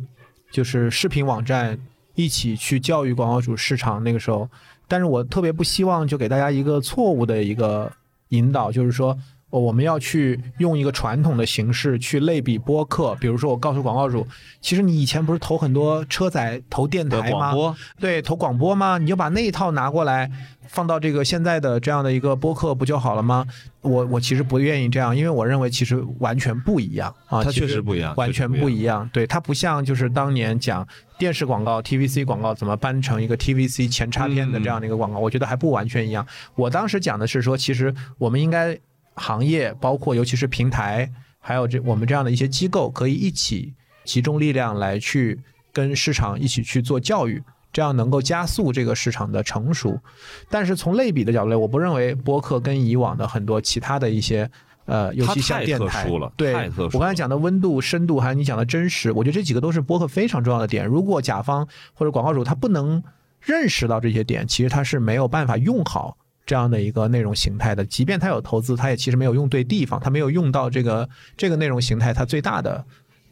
[0.52, 1.80] 就是视频网站
[2.16, 4.50] 一起去教育广告主市场那个时候，
[4.88, 7.92] 但是我特别不希望就给大家一个错误的一个
[8.34, 9.18] 引导，就是说。
[9.54, 14.28] 哦我们要去用一个传统的形式去类比播客，比如说我告诉广告主，
[14.60, 17.30] 其实你以前不是投很多车载投电台吗？
[17.30, 18.98] 广播，对，投广播吗？
[18.98, 20.32] 你就把那一套拿过来，
[20.68, 23.46] 放到这个现在的这样的一个播客不就好了吗？
[23.82, 29.08] 我我其实不愿意这样，因为我认为其实完全不一样啊，它确实不一样，完全不一样。
[29.14, 30.88] 对，它不像就是当年讲
[31.20, 36.26] 电视广告、TVC 广告怎么搬成一个 TVC 前插片的这样的一个广告，我觉得还不完全一样。
[36.56, 38.76] 我当时讲的是说，其实我们应该
[39.16, 45.40] 行业包括尤其是平台，还有这我们这样的一些机构，可以一起集中力量来去
[45.72, 47.44] 跟市场一起去做教育。
[47.72, 50.00] 这样能够加速这个市场的成熟，
[50.48, 54.48] 但是从类比的角度来，我不认为播客跟以往的很多其他的一些
[54.86, 56.08] 呃，尤其像电台，
[56.38, 56.54] 对。
[56.94, 60.86] 我刚才讲的温度、深度，还有你讲的真实，我觉得这几个都是播客非常重要的点。
[60.86, 63.02] 如果甲方或者广告主他不能
[63.42, 66.16] 认识到这些点，其实他是没有办法用好
[66.46, 67.86] 这样的一个内容形态的。
[67.86, 72.84] 即便他有投资，他也其实没有用对地方，他没有用到这个这个内容形态它最大的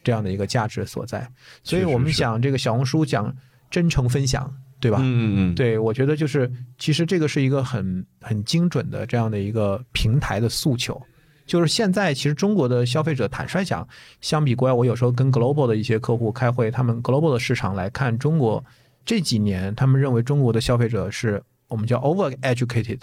[0.02, 1.28] 这样的一个价值所在。
[1.62, 3.34] 所以我们讲这个小红书讲
[3.70, 4.98] 真诚分享，对吧？
[5.00, 11.00] 嗯嗯嗯，对，我觉得就是其实这个是一个很很精准的这样的一个平台的诉求。
[11.44, 13.86] 就是现在，其实中国的消费者，坦率讲，
[14.20, 18.64] 相比国外，我有时候跟 global 的一些客户开会，他们 global 的市场来看中国
[19.04, 21.42] 这几年，他们认为中国的消费者是
[21.72, 23.00] 我们叫 over educated，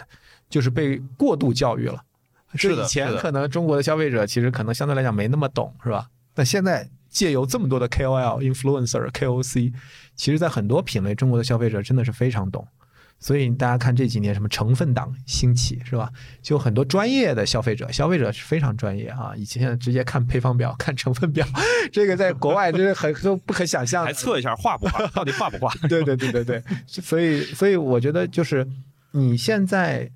[0.49, 2.01] 就是被过度教育了。
[2.55, 6.07] 是的以前可能中国的消费者其实可能相对来讲没那么懂，是吧？
[6.33, 9.73] 但现在借由这么多的 KOL、influencer、KOC，
[10.15, 12.67] 其实在很多品类，中国的消费者真的是非常懂。
[13.19, 16.09] 所以大家看这几年什么成分党兴起是吧？
[16.41, 19.33] 就很多专业的消费者，消费者是非常专业啊。
[19.35, 21.45] 以前直接看配方表、 看成分表，
[21.91, 24.07] 这个在国外真是很都不可想象的。
[24.07, 25.73] 还测一下化不化，到底化不化？
[25.89, 28.65] 对对对对对，所以所以我觉得就是
[29.11, 30.09] 你现在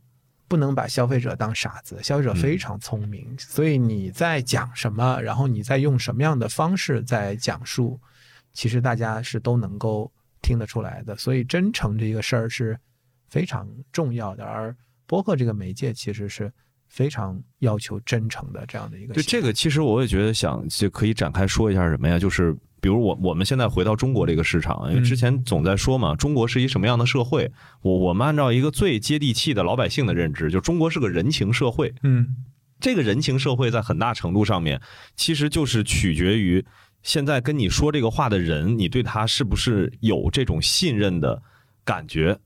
[0.47, 7.99] 不能把消费者当傻子，消费者非常聪明，所以你在讲什么，然后你在用什么样的方式在讲述，
[8.53, 10.09] 其实大家是都能够
[10.41, 11.17] 听得出来的。
[11.17, 12.79] 所以真诚这个事儿是
[13.33, 14.75] 非常重要的，而
[15.07, 16.53] 播客这个媒介其实是
[16.87, 19.23] 非常要求真诚的这样的一个对。
[19.23, 22.19] 这个，其实我也觉得想就可以展开说一下什么呀？
[22.19, 27.51] 就是比如我我们现在回到中国这个市场，因为之前总在说嘛，中国是一什么样的社会？
[27.81, 31.91] 我我们按照一个最接地气的老百姓的认知，就中国是个人情社会。
[32.03, 32.35] 嗯
[32.79, 34.79] 这个人情社会在很大程度上面，
[35.15, 36.63] 其实就是取决于
[37.01, 41.41] 现在跟你说这个话的人，你对他是不是有这种信任的
[41.83, 42.37] 感觉。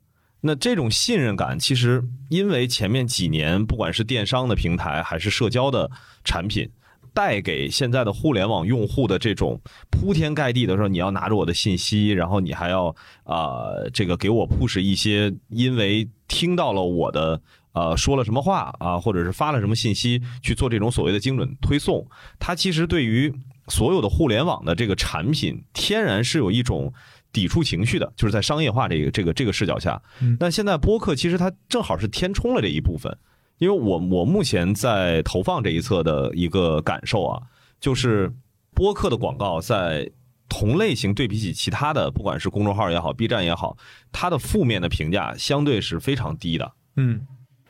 [0.42, 5.90] 那这种信任感，其实因为前面几年，不管是电商的平台还是社交的
[6.24, 6.70] 产品，
[7.14, 9.60] 带给现在的互联网用户的这种
[9.90, 17.42] 铺天盖地的说，你要拿着我的信息，然后你还要啊、这个给我 push 一些，因为听到了我的
[17.74, 22.08] 呃说了什么话啊，或者是发了什么信息去做这种所谓的精准推送，
[22.38, 23.34] 它其实对于
[23.70, 26.94] 所有的互联网的这个产品，天然是有一种
[27.38, 30.36] 抵触情绪的，就是在商业化这个这个这个视角下嗯。
[30.40, 33.16] 但现在播客其实它正好是填充了这一部分，
[33.60, 37.44] 因为我我目前在投放这一侧的一个感受啊，
[37.80, 38.34] 就是
[38.74, 40.10] 播客的广告在
[40.50, 43.78] 同类型对比起其他的，不管是公众号也好，B 站也好，
[44.12, 46.72] 它的负面的评价相对是非常低的。
[46.96, 47.22] 嗯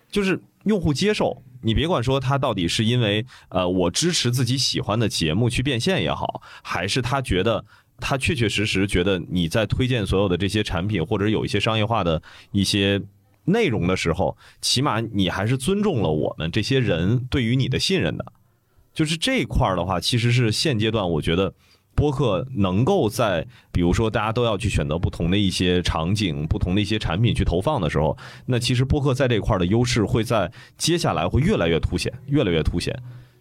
[0.09, 1.43] 就是用户接受。
[1.63, 7.65] 你别管说他到底是因为呃我支持自己喜欢的节目去变现也好，还是他觉得
[8.00, 12.22] 他确确实实觉得你在推荐所有的这些产品，或者有一些商业化的
[12.52, 13.02] 一些
[13.45, 18.26] 内容的时候，起码你还是尊重了我们这些人对于你的信任的。
[18.93, 21.54] 就是这一块儿的话，其实是现阶段我觉得
[21.93, 28.18] 播客能够在，比如说大家都要去选择不同的一些场景、不同的一些产品去投放的时候，
[28.48, 32.95] 那其实播客在这块儿的优势会在接下来会越来越凸显，越来越凸显。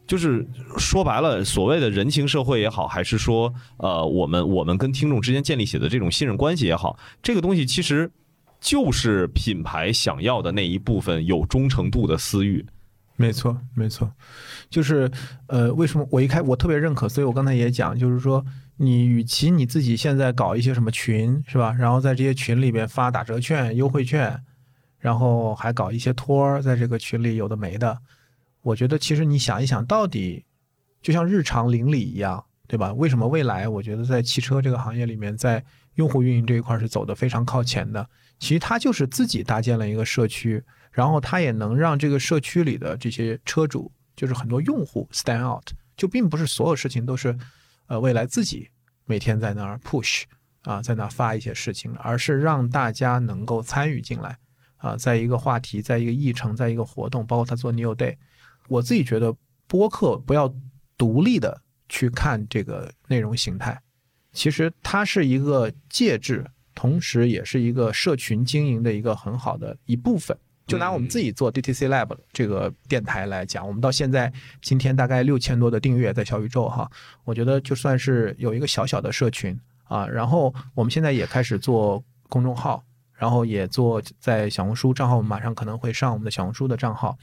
[0.07, 0.47] 就是
[0.79, 8.11] 说白了，所谓的人情社会也好，还是说呃，我们我们跟听众之间建立起的这种信任关系也好，这个东西其实
[8.61, 12.65] 就是品牌想要的那一部分有忠诚度的私域。
[13.19, 14.13] 没错，没错，
[14.69, 15.11] 就是
[15.47, 18.45] 呃，为什么我一开我特别认可，所以我刚才也讲，就是说，
[18.77, 24.39] 你与其你自己现在搞一些什么群是吧，然后在这些群里边发打折券、优惠券，
[24.99, 27.99] 然后还搞一些托儿，在这个群里有的没的，
[28.67, 30.45] 我觉得其实你想一想，到底
[31.01, 32.93] 就像日常邻里一样，对吧？
[32.95, 35.65] 为什么未来我觉得在汽车这个行业里面，在
[35.95, 38.05] 用户运营这一块是走得非常靠前的？
[38.41, 40.63] 其实它就是自己搭建了一个社区。
[40.91, 47.37] 然后它也能让这个社区里的这些车主，就是很多用户 stand out，就并不是所有事情都是，
[47.87, 48.71] 呃，未来自己
[49.05, 50.23] 每天在那儿 push
[50.63, 54.39] 啊，在那儿发一些事情，而是让大家能够参与进来
[54.79, 58.17] 啊，在一个话题，在一个议程，在一个活动，包括他做 New Day，
[58.69, 59.35] 我自己觉得
[59.67, 60.53] 播客不要
[60.97, 63.81] 独立的去看这个内容形态，
[64.33, 66.45] 其实它是一个介质，
[66.75, 70.37] 同时也是一个社群经营的一个很好的一部分。
[70.67, 76.91] 就拿我们自己做 DTC Lab 这个电台来讲，我们到现在今天大概六千多的订阅在小宇宙哈，
[77.23, 80.05] 我觉得就算是有一个小小的社群啊。
[80.09, 87.17] 然后我们现在也开始做公众号，然后也做在小红书账号，我们马上可能会上我们的小红书的账号。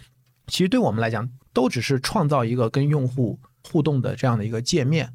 [0.48, 5.14] 其实对我们来讲，都只是创造一个跟用户互动的这样的一个界面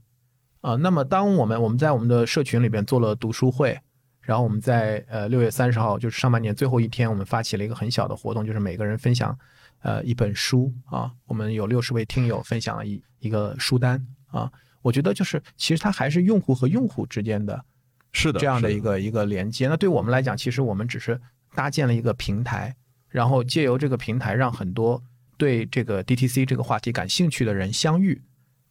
[0.60, 0.76] 啊。
[0.76, 3.78] 那么当我们我们在我们的社群里边做了读书会。
[4.20, 9.34] 然后我们在呃六月三十号，就是上半年最后一天，我们发起了一个很小的活动，就是每个人分享
[9.80, 11.10] 呃一本书啊。
[11.24, 14.52] 我们有六十位听友分享了一一个书单啊。
[14.82, 17.64] 我觉得就是其实它还是用户和用户之间的，
[18.12, 19.66] 是的这样的一个一个连接。
[19.66, 21.18] 那对我们来讲，其实我们只是
[21.54, 22.76] 搭建了一个平台，
[23.08, 25.02] 然后借由这个平台，让很多
[25.38, 28.20] 对这个 DTC 这个话题感兴趣的人相遇。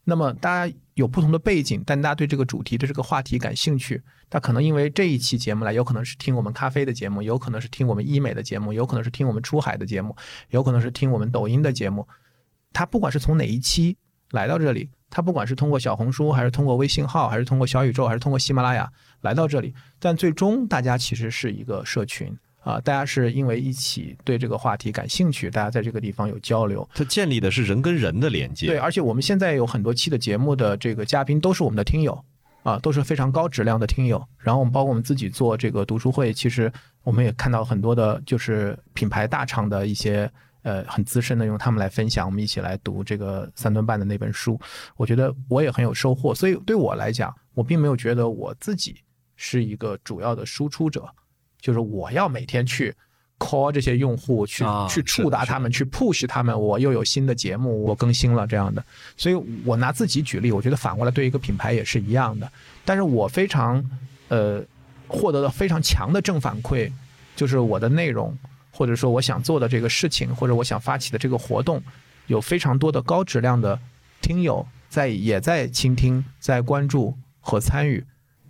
[0.03, 4.01] 那么大家有不同的背景，但大家对这个主题的这个话题感兴趣。
[4.29, 10.15] 他可能因为这一期节目来，有可能是听我们咖啡的节目，有可能是听我们医美的节目，有可能是听我们出海的节目，
[10.49, 12.07] 有可能是听我们抖音的节目。
[12.73, 13.97] 他不管是从哪一期
[14.31, 18.91] 来到这里，他不管是通过小红书，还是通过微信号，还是通过小宇宙，还是通过喜马拉雅
[19.21, 22.37] 来到这里，但最终大家其实是一个社群
[22.67, 26.87] 啊，大家是因为一起对这个话题感兴趣，大家在这个地方有交流。
[26.93, 28.67] 它建立的是人跟人的连接。
[28.67, 32.21] 对，而且我们现在有很多期的节目的这个嘉宾都是我们的听友。
[32.63, 34.21] 啊，都是非常高质量的听友。
[34.37, 36.69] 然后我们包括我们自己做这个读书会，其实
[37.03, 40.29] 我们也看到很多的，就是品牌大厂的一些
[40.63, 44.59] 呃很资深的，用他们来分享，我们一起来读这个三顿半的那本书。
[44.97, 46.35] 我觉得我也很有收获。
[46.35, 48.97] 所以对我来讲，我并没有觉得我自己
[49.37, 51.07] 是一个主要的输出者，
[51.59, 52.93] 就是我要每天去。
[53.39, 56.59] call 这些用户去去触达他们，去 push 他们。
[56.59, 58.83] 我又有新的节目，我更新了这样的。
[59.15, 62.51] 所以我拿自己举例，我觉得反过来对一个品牌也是一样的。
[62.83, 63.87] 但是我非常
[64.29, 64.59] 呃
[65.07, 66.91] 获得了非常强的正反馈，
[67.35, 68.35] 就是我的内容
[68.71, 71.79] 或者说我想做的这个事情，或者我想发起的这个活动，
[72.25, 73.79] 有非常多的高质量的
[74.19, 78.03] 听友在也在倾听、在关注和参与。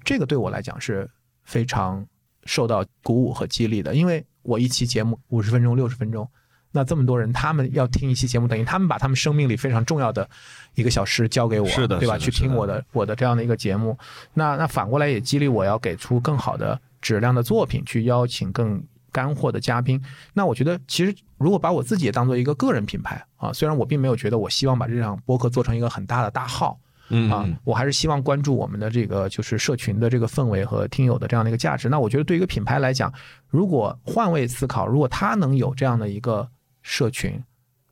[0.05, 1.09] 这个对我来讲是
[1.43, 2.05] 非常
[2.47, 4.25] 受到鼓舞和激励的，因为。
[4.47, 6.25] 我一期节目五十分钟、六十分钟，
[6.71, 10.25] 那这么多人，他们要听一期节目，等于他们把他们生命里非常重要的
[10.73, 12.17] 一个小时交给我，是的，对吧？
[12.17, 13.97] 去听我的我的这样的一个节目，
[14.33, 18.81] 那那反过来也激励我要给出更好的质量的作品，去邀请更
[19.11, 20.01] 干货的嘉宾。
[20.33, 26.79] 那我觉得，其实如果把我自己也当做一个个人品牌啊，虽然我并没有觉得我希望把这场播客做成一个很大的大号。
[27.09, 31.87] 嗯啊，我还是希望关注我们的这个就是社群的这个氛围和听友的这样的一个价值。
[31.87, 33.13] 那我觉得对一个品牌来讲，
[33.47, 36.47] 如果换位思考，如果他能有这样的一个
[36.81, 37.31] 社群，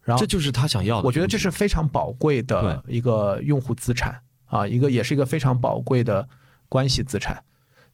[0.01, 1.07] 然后这就是他想要的。
[1.07, 6.27] 我觉得这是非常宝贵的一个用户资产啊，一个也是一个非常宝贵的
[6.67, 7.41] 关系资产。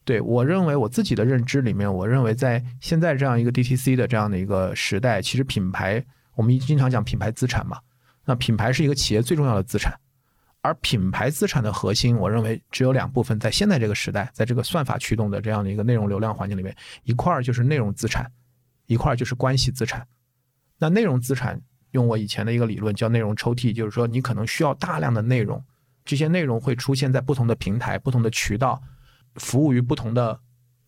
[0.04, 6.04] 对我认为我自己的认知里面，我认为在现在这样一个 DTC 的这样的一个时代，其实品牌
[6.34, 7.78] 我们经常讲品牌资产嘛，
[8.24, 9.96] 那品牌是一个企业最重要的资产。
[10.62, 13.38] 而品牌资产的核心，我认为只有两部分。
[13.38, 18.30] 在现在这个时代，在这个算法驱动的这样的一个内容流量环境里面，一块儿就是内容资产，
[18.86, 20.06] 一块儿就是关系资产。
[20.78, 21.60] 那内容资产，
[21.90, 25.62] 用我以前的一个理论叫内容抽屉，就是说你可能需要大量的内容，
[26.04, 28.80] 这些内容会出现在不同的平台、不同的渠道，
[29.34, 30.38] 服务于不同的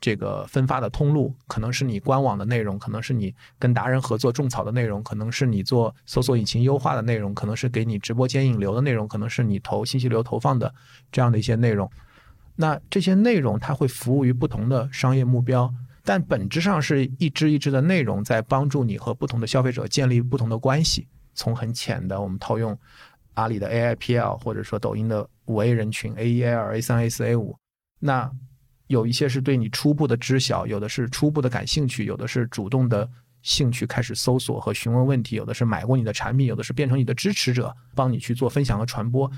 [0.04, 10.70] 这个分发的通路，可能是你官网的内容，可能是你跟达人合作种草的内容，可能是你做搜索引擎优化的内容，可能是给你直播间引流的内容，可能是你投信息流投放的
[11.10, 11.90] 这样的一些内容。
[12.54, 15.72] 那这些内容它会服务于不同的商业目标，
[16.04, 21.08] 但本质上是一支一支的内容在帮助你和不同的消费者建立不同的关系。
[21.32, 22.78] 从很浅的，我们套用
[23.32, 27.56] 阿里的 AIPL，或者说抖音的五 A 人群 A 一、A 二、A 三、A 四、A 五，
[27.98, 28.30] 那
[28.86, 33.08] 有一些是对你初步的知晓，有的是初步的感兴趣，有的是主动的
[33.42, 39.30] 兴趣开始搜索和询问问题，有的是买过你的产品，有的是变成你的支持者，帮你去做分享和传播。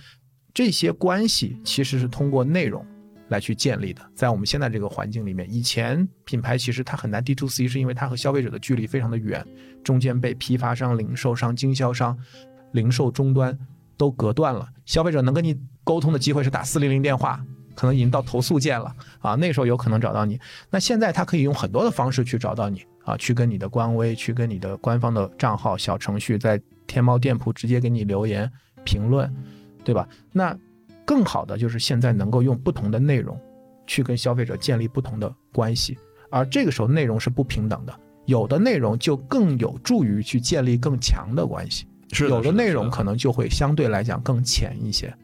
[0.52, 2.84] 这些关系其实是通过内容。
[3.28, 9.44] 来去建立的，在我们现在这个环境里面，以前品牌其实它很难 D to C，是因为它和消费者的距离非常的远，
[9.82, 12.16] 中间被批发商、零售商、经销商、
[12.70, 13.58] 零售终端
[13.96, 17.44] 都隔断了，消费者能跟你沟通的机会是打四零零电话，
[17.76, 20.40] 可能已经到投诉键了啊，那时候有可能找到你。
[20.68, 28.50] 那现在他可以用很多的方式去找到你啊，去跟你的官微，去跟你的官方的账号、小程序，在天猫店铺直接给你留言
[28.82, 29.32] 评论，
[29.84, 30.08] 对吧？
[30.32, 30.58] 那。
[31.08, 33.40] 更好的就是现在能够用不同的内容，
[33.86, 35.96] 去跟消费者建立不同的关系，
[36.32, 41.86] 而这个时候内容是不平等的，有的内容就更有助于去建立更强的关系，
[42.28, 45.16] 有的内容可能就会相对来讲更浅一些。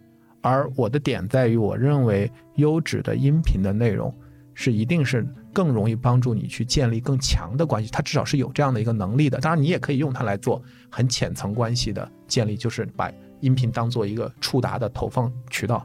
[0.43, 4.15] 而我的点在于，我认为优质的音频的内容
[4.53, 9.39] 是一定是更容易帮助你去建立更强的关系，它至少是有这样的一个能力的。
[9.39, 13.11] 当然，你也可以用它来做很浅层关系的建立，就是把。
[13.43, 15.85] 音频当做一个触达的投放渠道，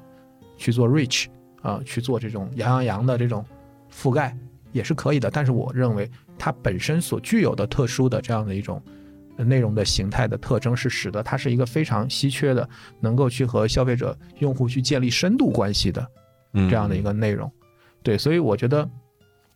[0.58, 1.26] 去做 reach
[1.64, 3.44] 啊，去做这种羊羊羊的这种
[3.92, 4.38] 覆盖
[4.72, 5.32] 也是可以的。
[5.32, 8.80] 但是我认为它本身所具有的特殊的这样的一种
[9.44, 12.68] 内容的形态的特征，是使得它是一个非常稀缺的，
[13.00, 16.08] 能够去和消费者用户去建立深度关系的
[16.54, 17.52] 这样的一个内容。
[18.04, 18.90] 对，所以我觉得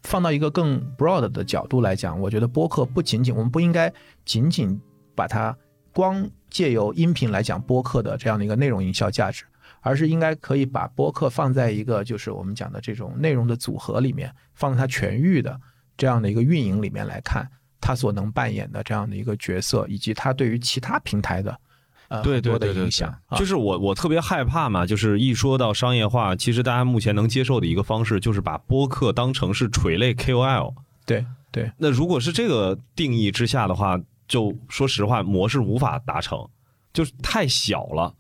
[0.04, 3.92] 放到一个更 broad 的角度来讲，我觉得播客不仅仅我们不应该
[4.26, 4.80] 仅仅
[5.16, 5.58] 把它
[5.94, 6.30] 光。
[6.52, 9.46] 借由音频来讲播客的这样的一个内容营销价值，
[9.80, 15.58] 而是应该可以把播客放在一个就是我们讲的这种内容的组合里面，放在它全域的
[15.96, 17.50] 这样的一个运营里面来看，
[17.82, 21.60] 它所能扮演的这样的一个角色，以及他对于其他平台的
[22.08, 23.14] 呃对对对影响。
[23.36, 30.76] 就是我我特别害怕嘛，就是一说到商业化，其实大家目前能接受的一个方式，就是把播客当成是垂类 KOL。
[31.06, 34.00] 对对，那如果是这个定义之下的话。
[34.28, 36.48] 就说实话，模式无法达成，
[36.94, 38.16] 就是太小了。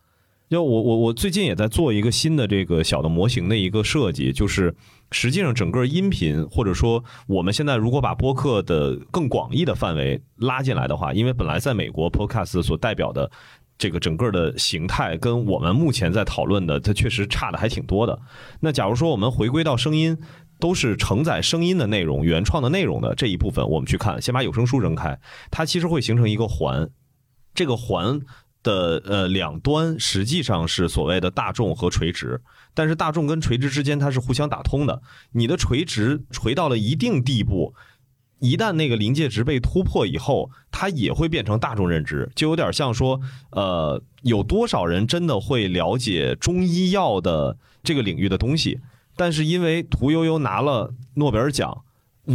[0.50, 4.76] 就我我我最近也在做一个新的这个小的模型的一个设计，就是
[5.12, 13.30] 实际上整个音频或者说我们现在如果把播客的更广义的范围拉进来的话，因为本来在美国 Podcast 所代表的
[13.78, 18.20] 这个整个的形态跟我们目前在讨论的，它确实差的还挺多的。
[18.60, 20.18] 那假如说我们回归到声音。
[20.62, 26.88] 都是承载声音的内容、原创的内容的这一部分，我们去看，先把有声书扔开，它其实会形成一个环，
[27.56, 28.22] 这个环
[28.64, 32.42] 的呃两端实际上是所谓的大众和垂直，
[32.74, 35.02] 但是大众跟垂直之间它是互相打通的，
[35.32, 37.74] 你的垂直垂到了一定地步，
[38.40, 43.20] 一旦那个临界值被突破以后，它也会变成大众认知，就有点像说，
[43.52, 48.80] 呃，有多少人真的会了解中医药的这个领域的东西？
[49.16, 51.84] 但是因为屠呦呦拿了诺贝尔奖，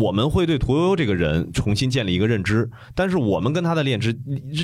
[0.00, 2.70] 我们会对屠呦呦这个人重新建立一个认知。
[2.94, 4.16] 但是我们跟他的认知，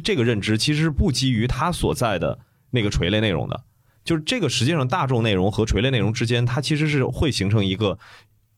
[0.03, 2.39] 这个认知其实是不基于他所在的
[2.71, 3.65] 那个垂类内容的。
[4.05, 7.99] 就是这个实际上大众内容和垂类内容之间，它其实是会形成一个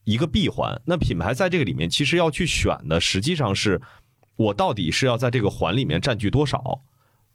[0.04, 0.80] 一个闭环。
[0.86, 3.80] 那品牌在这个里面其实要去选的，实际上是
[4.36, 6.80] 我到底是要在这个环里面占据多少。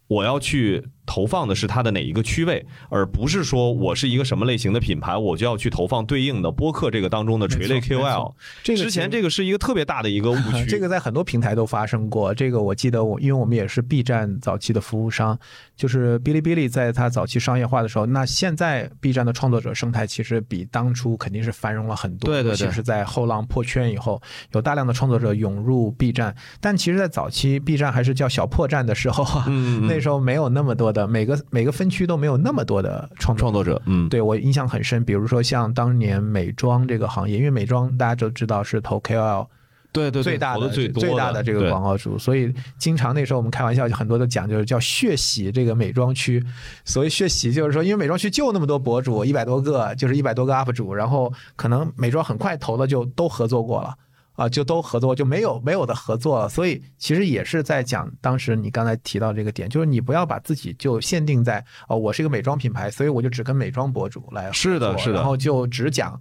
[0.09, 8.33] 我要去投放的是它的哪一个区位，而不是说我是一个什么类型的品牌，我就要去投放对应的播客这个当中的垂类 KOL。
[8.63, 10.65] 这个之前这个是一个特别大的一个误区。
[10.69, 12.33] 这个在很多平台都发生过。
[12.33, 15.37] 这个我记得我，因为我们也是 B 站早期的服务商，
[15.75, 22.31] 就是哔哩哔哩在它早期商业化的时候，那现在 B 站的创作者生态其实比当初肯定是繁荣了很多。
[22.31, 22.67] 对对对。
[22.67, 24.19] 其是，在后浪破圈以后，
[24.53, 29.23] 有大量的创作者涌入 B 站，但其实，在早期 B 站还是叫小破站的时候，
[29.87, 29.98] 那。
[29.99, 35.03] 时候没有那么多的每个每个分区都没有那么多的创创作者，嗯，对我印象很深。
[35.03, 39.47] 比如说像当年美妆这个行业，因为美妆大家都知道是投 KOL，
[39.91, 46.43] 对对最大的最最大的这个广告主，所以经常那时候我们开玩笑，就很多都讲就是叫血洗这个美妆区。
[46.85, 53.95] 所谓血洗，就是说因为美妆区就那么多博主，一百多个，就是一百多个 UP 主，然后可能美妆很快投的就都合作过了。
[54.39, 66.17] 啊，就都合作，就没有没有的合作，所以其实也是在讲当时你刚才提到这个点，就是你不要把自己就限定在哦，我是一个美妆品牌，所以我就只跟美妆博主来是的，是的，然后就只讲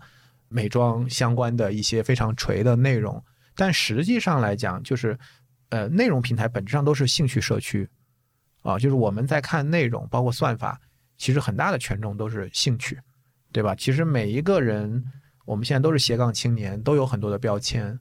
[0.49, 3.23] 美妆相关的一些非常垂的内容，
[3.55, 5.16] 但实际上来讲，就是
[5.69, 7.89] 呃，内容平台本质上都是兴趣社区
[8.62, 10.77] 啊，就是我们在看内容，包括算法，
[11.19, 12.99] 其实很大的权重都是兴趣，
[13.53, 13.77] 对吧？
[13.77, 15.05] 其实每一个人，
[15.45, 17.97] 我们现在都是斜杠青年，都有很多的标签，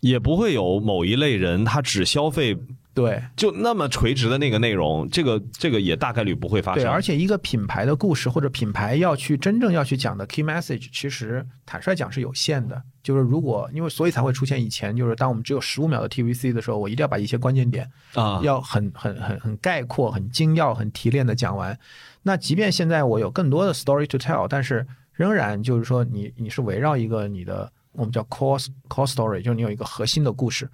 [0.00, 2.56] 也不会有某一类人他只消费
[2.94, 6.92] 对就那么垂直的那个内容，这个这个也大概率不会发生对，生。
[6.92, 12.82] 而且一个品牌的故事或者品牌要去真正要去讲的 key message，其实坦率讲是有限的。
[13.00, 21.78] 就是如果因为所以才会出现以前就是当我们只有十五秒的 TVC 的时候，我一定要把一些关键点啊，要很很很很概括、很精要、很提炼的讲完。
[22.24, 30.70] 那即便现在我有更多的 story to tell，但是仍然就是说你你是围绕一个你的我们叫 core core story，就是你有一个核心的故事。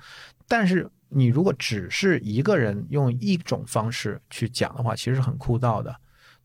[0.47, 5.95] 但是你如果只是一个人用一种方式去讲的话，其实是很枯燥的。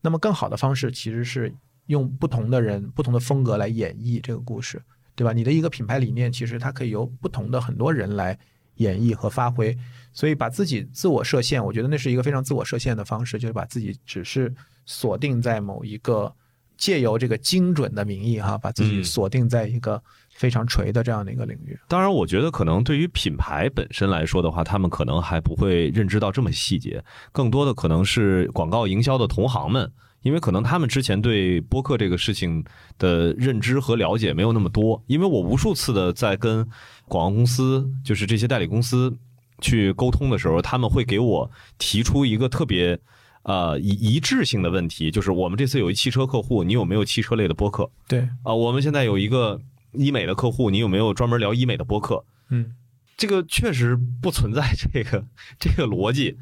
[0.00, 1.54] 那么更好的方式其实是
[1.86, 4.80] 用不同的人、不同的风格来演绎这个故事，
[5.14, 5.32] 对吧？
[5.32, 8.38] 你的一个品牌理念，其实它可以由不同的很多人来
[8.76, 9.76] 演绎和发挥。
[10.12, 14.52] 所以把自己自我设限，我觉得那是一个非常自我设限的方式，就是把自己只是
[14.86, 16.34] 锁定在某一个，
[16.76, 20.02] 借由这个精准的名义哈，把自己嗯锁定在一个
[20.40, 21.78] 非常垂的这样的一个领域。
[21.86, 32.64] 当然，我觉得可能对于品牌本身来说的话，他们可能还不会认知到这么细节，更多的可能是广告营销的同行们，因为可能他们之前对播客这个事情
[32.96, 35.02] 的认知和了解没有那么多。
[35.08, 36.66] 因为我无数次的在跟
[37.06, 39.14] 广告公司，就是这些代理公司
[39.60, 42.98] 去沟通的时候，他们会给我提出一个特别。
[43.42, 47.90] 呃，一一致性的问题就是，我们这次有一汽车客户，你有没有汽车类的播客？
[48.06, 49.58] 对，啊、我们现在有一个
[49.92, 52.24] 医美的客户，你有没有专门聊医美的播客？
[52.50, 52.72] 嗯，
[53.16, 55.24] 这个确实不存在这个
[55.58, 56.36] 这个逻辑，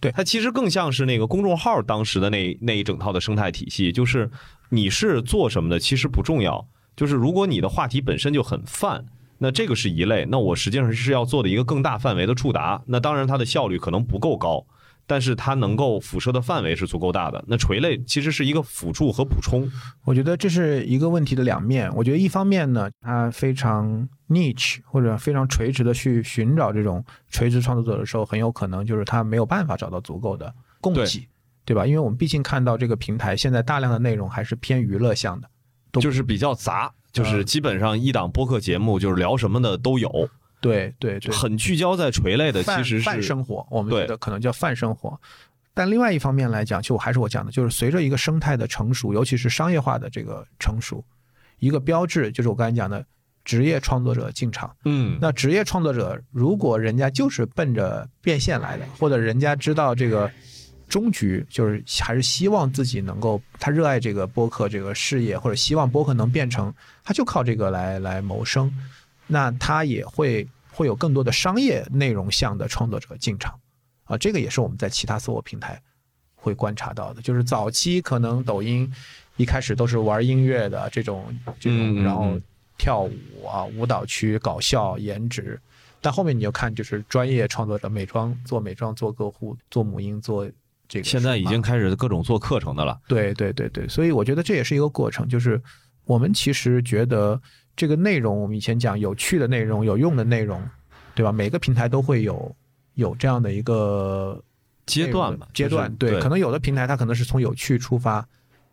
[0.00, 4.30] 对它其实更像是那个公众号当时的那那一整套的生态体系，就是
[4.70, 9.04] 你是做什么的其实不重要，就是如果你的话题本身就很泛。
[9.40, 14.66] 那这个是一类，那我实际上是要做的一个更大范围的触达，那当然它的效率可能不够高，
[15.08, 17.42] 但是它能够辐射的范围是足够大的。
[17.48, 19.68] 那垂类其实是一个辅助和补充，
[20.04, 21.90] 我觉得这是一个问题的两面。
[21.96, 31.26] 我觉得一方面呢，它非常 niche 或者非常垂直的去寻找这种垂直创作者的时候，很有可能就是他没有办法找到足够的供给，
[31.64, 31.86] 对吧？
[31.86, 35.48] 因为我们毕竟看到这个平台现在大量的内容还是偏娱乐向的，
[36.00, 40.28] 就是比较杂，就是基本上一档播客节目就是聊什么的都有，
[40.60, 45.18] 对对对，很聚焦在垂类的，其实是泛生活，我们觉得可能叫泛生活。
[45.74, 51.04] 但另外一方面来讲，就还是我讲的，就是随着一个生态的成熟，尤其是商业化的这个成熟，
[51.60, 53.04] 一个标志就是我刚才讲的
[53.44, 54.74] 职业创作者进场。
[54.84, 60.28] 嗯，那职业创作者，如果人家就是奔着变现来的，或者人家知道这个
[60.88, 68.68] 终局，就是还是希望自己能够，他热爱这个播客这个事业，或者希望播客能变成，他就靠这个来来谋生，
[69.28, 73.54] 那它也会会有更多的商业内容向的创作者进场。
[74.04, 75.80] 啊，这个也是我们在其他所有平台
[76.34, 78.92] 会观察到的，就是早期可能抖音
[79.36, 81.24] 一开始都是玩音乐的这种
[81.60, 82.42] 这种，然后嗯。
[82.80, 85.60] 跳舞啊、舞蹈区、搞笑、颜值，
[86.00, 90.48] 但后面你就看就是专业创作者，美妆做美妆、做个户、做母婴、做
[90.88, 92.96] 这个，现在已经开始各种做课程的了。
[93.08, 95.60] 对对对对，所以我觉得这也是一个过程，就是
[96.04, 97.42] 我们其实觉得
[97.78, 100.60] 这个内容，我们以前讲有趣的内容、有用的内容，
[101.14, 101.30] 对吧？
[101.30, 102.52] 每个平台都会有
[102.94, 104.42] 有这样的一个
[104.84, 108.26] 阶段吧，阶段，就是对，可能有的平台它可能是从有趣出发，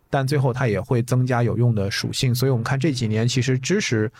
[0.10, 2.34] 但最后它也会增加有用的属性。
[2.34, 4.12] 所以我们看这几年，其实知识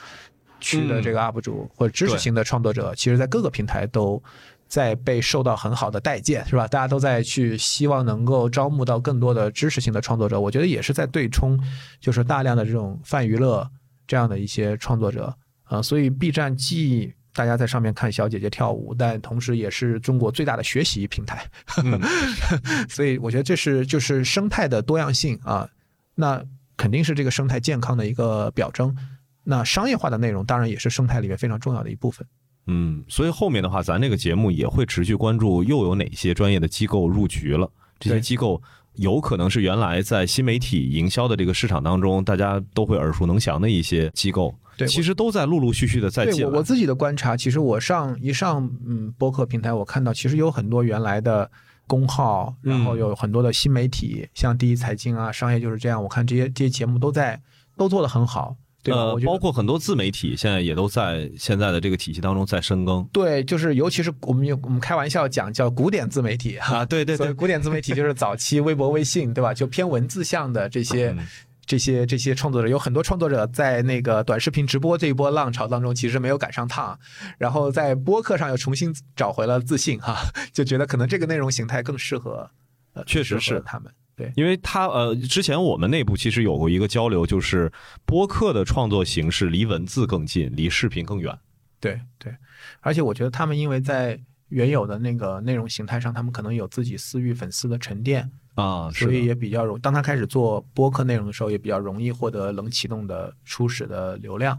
[0.60, 4.22] 区的这个 UP 主、或者知识型的创作者，其实在各个平台都
[4.68, 6.68] 在被受到很好的待见，是吧？
[6.68, 11.60] 大家都在去希望能够招募到更多的知识型的创作者，我觉得也是在对冲，
[12.00, 13.68] 就是大量的这种泛娱乐
[14.08, 15.36] 这样的一些创作者
[15.66, 21.44] 啊、所以 B 站既大家在上面看小姐姐跳舞，但同时也是中国最大的学习平台。
[21.84, 22.00] 嗯
[22.88, 25.68] 所以我觉得这是就是生态的多样性啊，
[26.14, 26.44] 那
[26.78, 28.96] 肯定是这个生态健康的一个表征。
[29.44, 32.26] 那商业化的内容当然也是生态里面非常重要的一部分。
[32.68, 37.70] 嗯，所以后面的话，咱这个节目也会持续关注又有哪些专业的机构入局了。
[38.00, 38.62] 这些机构
[38.96, 46.38] 有可能是原来在新媒体营销的这个市场当中，大家都会耳熟能详的一些机构，对其实都在陆陆续续的在进来。
[46.40, 51.50] 对我我自己的观察，其实我上一上嗯播客平台，我看到其实有很多原来的
[51.88, 57.42] 公号，然后有很多的新媒体，像第一财经啊、商业就是这样，我看这些这些节目都在
[57.78, 58.56] 都做得很好，
[58.94, 66.78] 对包括很多自媒体现在也都在现在的这个体系当中在深耕对，就是尤其是我们有我们开玩笑讲叫古典自媒体哈。
[66.78, 69.54] 啊，对对对，古典自媒体就是早期微博、微信，对吧？
[69.54, 71.26] 就偏文字向的这些、嗯
[71.68, 76.96] 这些这些创作者有很多创作者在那个短视频直播这一波浪潮当中，其实没有赶上趟，
[77.40, 80.16] 然后在播客上又重新找回了自信哈，
[80.54, 82.48] 就觉得可能这个内容形态更适合，
[82.94, 83.92] 呃，确实是他们。
[84.16, 87.72] 对，因为他呃，之前我们内部其实有过一个交流，就是
[88.06, 91.38] 播客的创作形式离文字更近，离视频更远。
[91.82, 92.34] 对对，
[92.80, 99.78] 而且我觉得他们因为在原有的那个内容形态上，他们可能有自己私域粉丝的沉淀，啊，所以也比较容。
[99.82, 104.58] 当他开始做播客内容的时候，也比较容易获得冷启动的初始的流量，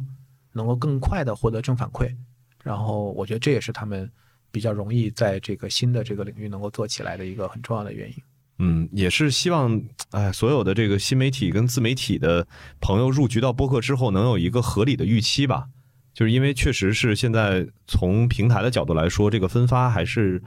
[0.53, 2.15] 能够更快的获得正反馈。
[2.63, 4.11] 然后我觉得这也是他们
[4.51, 8.17] 比较容易在这个新的这个领域能够做起来的一个很重要的原因。
[8.59, 9.81] 嗯，也是希望，
[10.13, 12.47] 哎，所有的这个新媒体跟自媒体的
[12.81, 15.67] 朋友入局到播客之后，能有一个合理的预期吧。
[16.15, 20.43] 就是因为确实是现在从平台的角度来说，这个分发还是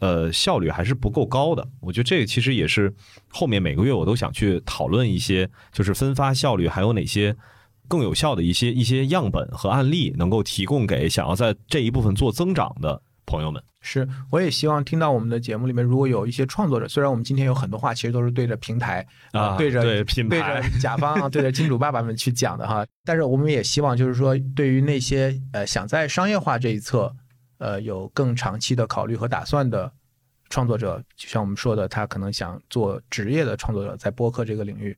[0.00, 1.64] 呃效率还是不够高的。
[1.80, 2.92] 我觉得这个其实也是
[3.28, 7.36] 后面每个月我都想去讨论一些，就是分发效率还有哪些
[7.86, 13.62] 更有效的一些一些样本和案例，能够提供给想要在这一部分做增长的朋友们。
[13.80, 22.86] 是，我也希望听到我们的节目里面，如果有一些创作者，虽然我们今天有很多话，其实都是对着平台啊对着对品对着甲方啊， 对着金主爸爸们去讲的哈。
[23.04, 27.14] 但是我们也希望，就是说，对于那些呃想在商业化这一侧，
[27.58, 29.92] 呃有更长期的考虑和打算的
[30.48, 34.96] 创作者，就像我们说的，他可能想做职业的创作者，在播客这个领域。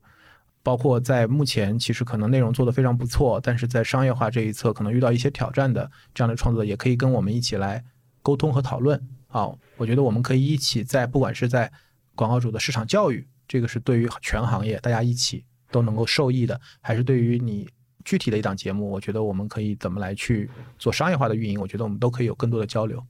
[0.62, 7.84] 包括在目前，其实可能内容做得非常不错，但是在商业化这一侧可能遇到一些挑战的这样的创作者，也可以跟我们一起来
[8.26, 9.00] 沟通和讨论。
[9.28, 11.70] 啊，我觉得我们可以一起在，不管是在
[12.16, 17.68] 广告主的市场教育，这个是对于全行业大家一起都能够受益的，还是对于你
[18.04, 23.00] 具体的一档节目，我觉得我们可以怎么来去做商业化的运营，我觉得我们都可以有更多的交流。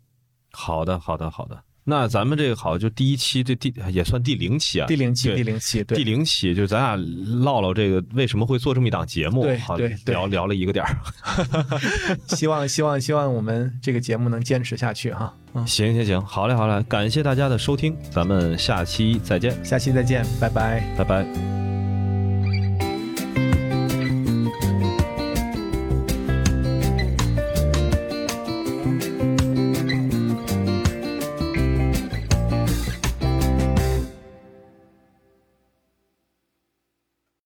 [0.50, 1.62] 好的，好的，好的。
[1.88, 6.96] 那咱们这个好，就第一期，这第也算第零期啊，第零期，第零期，对第零期，就咱俩
[7.44, 10.98] 唠唠这个为什么会做这么一档节目，对好聊聊了一个点儿。
[12.34, 15.32] 希望希望希望我们这个节目能坚持下去哈。
[15.54, 20.82] 嗯，行行行，好嘞好嘞，感谢大家的收听，咱们下期再见，下期再见，拜拜。
[20.98, 21.65] 拜拜。